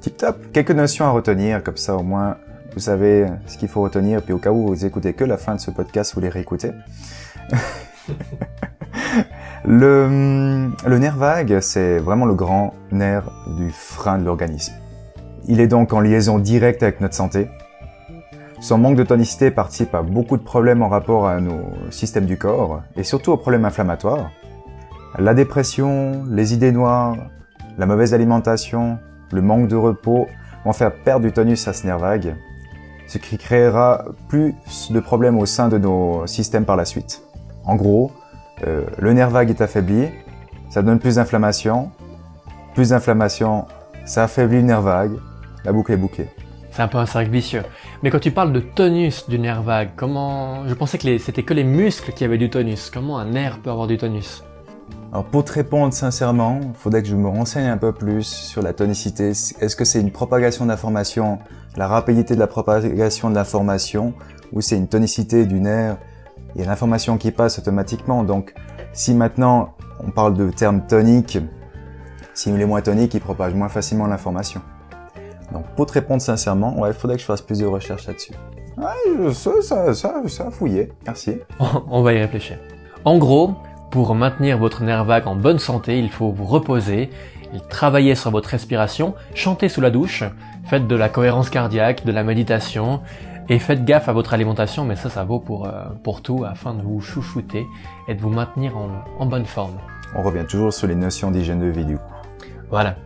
Tip 0.00 0.16
top. 0.16 0.36
Quelques 0.52 0.70
notions 0.70 1.04
à 1.04 1.10
retenir, 1.10 1.62
comme 1.62 1.76
ça 1.76 1.96
au 1.96 2.02
moins 2.02 2.36
vous 2.74 2.80
savez 2.80 3.26
ce 3.46 3.58
qu'il 3.58 3.68
faut 3.68 3.82
retenir, 3.82 4.22
puis 4.22 4.32
au 4.32 4.38
cas 4.38 4.50
où 4.50 4.68
vous 4.68 4.84
écoutez 4.84 5.12
que 5.12 5.24
la 5.24 5.36
fin 5.36 5.54
de 5.54 5.60
ce 5.60 5.70
podcast, 5.70 6.14
vous 6.14 6.20
les 6.20 6.28
réécoutez. 6.28 6.72
le, 9.64 10.70
le 10.86 10.98
nerf 10.98 11.16
vague, 11.16 11.60
c'est 11.60 11.98
vraiment 11.98 12.24
le 12.24 12.34
grand 12.34 12.72
nerf 12.90 13.30
du 13.58 13.70
frein 13.70 14.18
de 14.18 14.24
l'organisme. 14.24 14.72
Il 15.46 15.60
est 15.60 15.66
donc 15.66 15.92
en 15.92 16.00
liaison 16.00 16.38
directe 16.38 16.82
avec 16.82 17.00
notre 17.00 17.14
santé. 17.14 17.48
Son 18.60 18.78
manque 18.78 18.96
de 18.96 19.02
tonicité 19.02 19.50
participe 19.50 19.94
à 19.94 20.02
beaucoup 20.02 20.36
de 20.36 20.42
problèmes 20.42 20.82
en 20.82 20.88
rapport 20.88 21.26
à 21.26 21.40
nos 21.40 21.72
systèmes 21.90 22.26
du 22.26 22.38
corps 22.38 22.82
et 22.96 23.02
surtout 23.02 23.32
aux 23.32 23.36
problèmes 23.36 23.64
inflammatoires. 23.64 24.30
La 25.18 25.34
dépression, 25.34 26.24
les 26.30 26.54
idées 26.54 26.72
noires, 26.72 27.16
la 27.76 27.86
mauvaise 27.86 28.14
alimentation, 28.14 28.98
le 29.32 29.42
manque 29.42 29.68
de 29.68 29.76
repos 29.76 30.26
vont 30.64 30.72
faire 30.72 30.92
perdre 30.94 31.26
du 31.26 31.32
tonus 31.32 31.66
à 31.68 31.72
ce 31.72 31.86
nerf 31.86 31.98
vague 31.98 32.36
ce 33.06 33.18
qui 33.18 33.38
créera 33.38 34.04
plus 34.28 34.54
de 34.90 35.00
problèmes 35.00 35.38
au 35.38 35.46
sein 35.46 35.68
de 35.68 35.78
nos 35.78 36.26
systèmes 36.26 36.64
par 36.64 36.76
la 36.76 36.84
suite. 36.84 37.22
En 37.64 37.76
gros, 37.76 38.12
euh, 38.66 38.82
le 38.98 39.12
nerf 39.12 39.30
vague 39.30 39.50
est 39.50 39.60
affaibli, 39.60 40.08
ça 40.70 40.82
donne 40.82 40.98
plus 40.98 41.16
d'inflammation, 41.16 41.90
plus 42.74 42.90
d'inflammation, 42.90 43.66
ça 44.04 44.24
affaiblit 44.24 44.56
le 44.56 44.62
nerf 44.62 44.82
vague, 44.82 45.12
la 45.64 45.72
boucle 45.72 45.92
est 45.92 45.96
bouclée. 45.96 46.28
C'est 46.70 46.82
un 46.82 46.88
peu 46.88 46.98
un 46.98 47.06
cercle 47.06 47.30
vicieux. 47.30 47.62
Mais 48.02 48.10
quand 48.10 48.18
tu 48.18 48.30
parles 48.30 48.52
de 48.52 48.60
tonus 48.60 49.28
du 49.28 49.38
nerf 49.38 49.62
vague, 49.62 49.90
comment 49.94 50.66
Je 50.66 50.72
pensais 50.72 50.96
que 50.96 51.18
c'était 51.18 51.42
que 51.42 51.52
les 51.52 51.64
muscles 51.64 52.12
qui 52.12 52.24
avaient 52.24 52.38
du 52.38 52.48
tonus. 52.48 52.90
Comment 52.90 53.18
un 53.18 53.26
nerf 53.26 53.58
peut 53.58 53.70
avoir 53.70 53.86
du 53.86 53.98
tonus? 53.98 54.42
Alors 55.12 55.26
pour 55.26 55.44
te 55.44 55.52
répondre 55.52 55.92
sincèrement, 55.92 56.58
il 56.62 56.74
faudrait 56.74 57.02
que 57.02 57.08
je 57.08 57.16
me 57.16 57.28
renseigne 57.28 57.66
un 57.66 57.76
peu 57.76 57.92
plus 57.92 58.22
sur 58.22 58.62
la 58.62 58.72
tonicité. 58.72 59.28
Est-ce 59.28 59.76
que 59.76 59.84
c'est 59.84 60.00
une 60.00 60.10
propagation 60.10 60.64
d'information, 60.64 61.38
la 61.76 61.86
rapidité 61.86 62.34
de 62.34 62.40
la 62.40 62.46
propagation 62.46 63.28
de 63.28 63.34
l'information, 63.34 64.14
ou 64.54 64.62
c'est 64.62 64.78
une 64.78 64.88
tonicité 64.88 65.44
du 65.44 65.60
nerf? 65.60 65.98
Il 66.54 66.62
y 66.62 66.64
a 66.64 66.66
l'information 66.66 67.18
qui 67.18 67.30
passe 67.30 67.58
automatiquement. 67.58 68.24
Donc 68.24 68.54
si 68.94 69.12
maintenant 69.12 69.74
on 70.02 70.10
parle 70.10 70.32
de 70.32 70.48
terme 70.48 70.86
tonique, 70.86 71.38
si 72.32 72.48
il 72.50 72.58
est 72.58 72.64
moins 72.64 72.80
tonique, 72.80 73.12
il 73.12 73.20
propage 73.20 73.52
moins 73.52 73.68
facilement 73.68 74.06
l'information. 74.06 74.62
Donc 75.52 75.66
pour 75.76 75.84
te 75.84 75.92
répondre 75.92 76.22
sincèrement, 76.22 76.80
ouais, 76.80 76.88
il 76.88 76.94
faudrait 76.94 77.16
que 77.16 77.20
je 77.20 77.26
fasse 77.26 77.42
plus 77.42 77.58
de 77.58 77.66
recherches 77.66 78.06
là-dessus. 78.06 78.32
Ouais, 78.78 79.34
ça, 79.34 79.50
ça, 79.60 79.92
ça, 79.92 80.22
ça 80.26 80.46
a 80.46 80.50
fouillé. 80.50 80.90
Merci. 81.04 81.36
On 81.90 82.02
va 82.02 82.14
y 82.14 82.18
réfléchir. 82.18 82.56
En 83.04 83.18
gros, 83.18 83.56
pour 83.92 84.14
maintenir 84.14 84.56
votre 84.56 84.82
nerf 84.82 85.04
vague 85.04 85.28
en 85.28 85.36
bonne 85.36 85.58
santé, 85.58 85.98
il 85.98 86.08
faut 86.08 86.32
vous 86.32 86.46
reposer, 86.46 87.10
travailler 87.68 88.14
sur 88.14 88.30
votre 88.30 88.48
respiration, 88.48 89.14
chanter 89.34 89.68
sous 89.68 89.82
la 89.82 89.90
douche, 89.90 90.24
faites 90.64 90.88
de 90.88 90.96
la 90.96 91.10
cohérence 91.10 91.50
cardiaque, 91.50 92.06
de 92.06 92.10
la 92.10 92.24
méditation, 92.24 93.02
et 93.50 93.58
faites 93.58 93.84
gaffe 93.84 94.08
à 94.08 94.12
votre 94.12 94.32
alimentation, 94.32 94.86
mais 94.86 94.96
ça, 94.96 95.10
ça 95.10 95.24
vaut 95.24 95.40
pour, 95.40 95.66
euh, 95.66 95.84
pour 96.02 96.22
tout, 96.22 96.42
afin 96.48 96.72
de 96.72 96.80
vous 96.80 97.02
chouchouter 97.02 97.66
et 98.08 98.14
de 98.14 98.20
vous 98.22 98.30
maintenir 98.30 98.78
en, 98.78 98.88
en 99.18 99.26
bonne 99.26 99.44
forme. 99.44 99.76
On 100.16 100.22
revient 100.22 100.46
toujours 100.48 100.72
sur 100.72 100.88
les 100.88 100.94
notions 100.94 101.30
d'hygiène 101.30 101.60
de 101.60 101.66
vie 101.66 101.84
du 101.84 101.98
coup. 101.98 102.12
Voilà. 102.70 102.96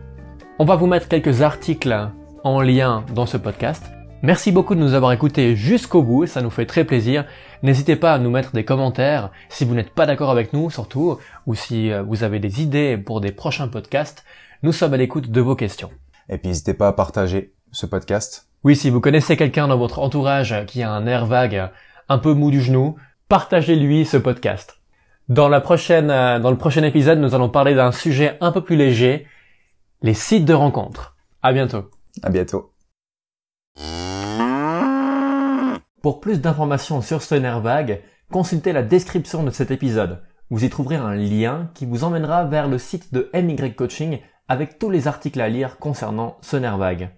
On 0.57 0.63
va 0.63 0.77
vous 0.77 0.87
mettre 0.87 1.09
quelques 1.09 1.41
articles 1.41 2.09
en 2.45 2.61
lien 2.61 3.03
dans 3.13 3.25
ce 3.25 3.35
podcast. 3.35 3.83
Merci 4.23 4.51
beaucoup 4.51 4.73
de 4.73 4.79
nous 4.79 4.95
avoir 4.95 5.11
écoutés 5.11 5.55
jusqu'au 5.55 6.01
bout, 6.01 6.25
ça 6.25 6.41
nous 6.41 6.49
fait 6.49 6.65
très 6.65 6.85
plaisir. 6.85 7.25
N'hésitez 7.61 7.95
pas 7.95 8.13
à 8.13 8.17
nous 8.17 8.31
mettre 8.31 8.51
des 8.51 8.65
commentaires 8.65 9.29
si 9.47 9.63
vous 9.63 9.75
n'êtes 9.75 9.91
pas 9.91 10.07
d'accord 10.07 10.31
avec 10.31 10.53
nous 10.53 10.71
surtout, 10.71 11.19
ou 11.45 11.53
si 11.53 11.91
euh, 11.91 12.01
vous 12.01 12.23
avez 12.23 12.39
des 12.39 12.61
idées 12.61 12.97
pour 12.97 13.21
des 13.21 13.31
prochains 13.31 13.67
podcasts. 13.67 14.25
Nous 14.63 14.71
sommes 14.71 14.95
à 14.95 14.97
l'écoute 14.97 15.29
de 15.29 15.41
vos 15.41 15.55
questions. 15.55 15.91
Et 16.29 16.39
puis 16.39 16.47
n'hésitez 16.47 16.73
pas 16.73 16.87
à 16.87 16.93
partager 16.93 17.53
ce 17.71 17.85
podcast. 17.85 18.47
Oui, 18.63 18.75
si 18.75 18.89
vous 18.89 19.01
connaissez 19.01 19.37
quelqu'un 19.37 19.67
dans 19.67 19.77
votre 19.77 19.99
entourage 19.99 20.65
qui 20.65 20.81
a 20.81 20.91
un 20.91 21.05
air 21.05 21.27
vague, 21.27 21.69
un 22.09 22.17
peu 22.17 22.33
mou 22.33 22.49
du 22.49 22.59
genou, 22.59 22.95
partagez-lui 23.29 24.03
ce 24.05 24.17
podcast. 24.17 24.79
Dans 25.29 25.47
la 25.47 25.61
prochaine, 25.61 26.09
euh, 26.09 26.39
dans 26.39 26.51
le 26.51 26.57
prochain 26.57 26.83
épisode, 26.83 27.19
nous 27.19 27.35
allons 27.35 27.49
parler 27.49 27.75
d'un 27.75 27.91
sujet 27.91 28.37
un 28.41 28.51
peu 28.51 28.63
plus 28.63 28.77
léger, 28.77 29.27
les 30.01 30.15
sites 30.15 30.45
de 30.45 30.53
rencontres. 30.55 31.15
À 31.43 31.53
bientôt. 31.53 31.91
À 32.23 32.31
bientôt. 32.31 32.71
Pour 36.07 36.21
plus 36.21 36.39
d'informations 36.39 37.01
sur 37.01 37.21
ce 37.21 37.35
vague, 37.35 37.99
consultez 38.31 38.71
la 38.71 38.81
description 38.81 39.43
de 39.43 39.51
cet 39.51 39.71
épisode. 39.71 40.21
Vous 40.49 40.63
y 40.63 40.69
trouverez 40.69 40.95
un 40.95 41.13
lien 41.15 41.69
qui 41.73 41.85
vous 41.85 42.05
emmènera 42.05 42.45
vers 42.45 42.69
le 42.69 42.77
site 42.77 43.13
de 43.13 43.29
MY 43.33 43.75
Coaching 43.75 44.19
avec 44.47 44.79
tous 44.79 44.89
les 44.89 45.09
articles 45.09 45.41
à 45.41 45.49
lire 45.49 45.79
concernant 45.79 46.37
ce 46.39 46.55
vague. 46.55 47.09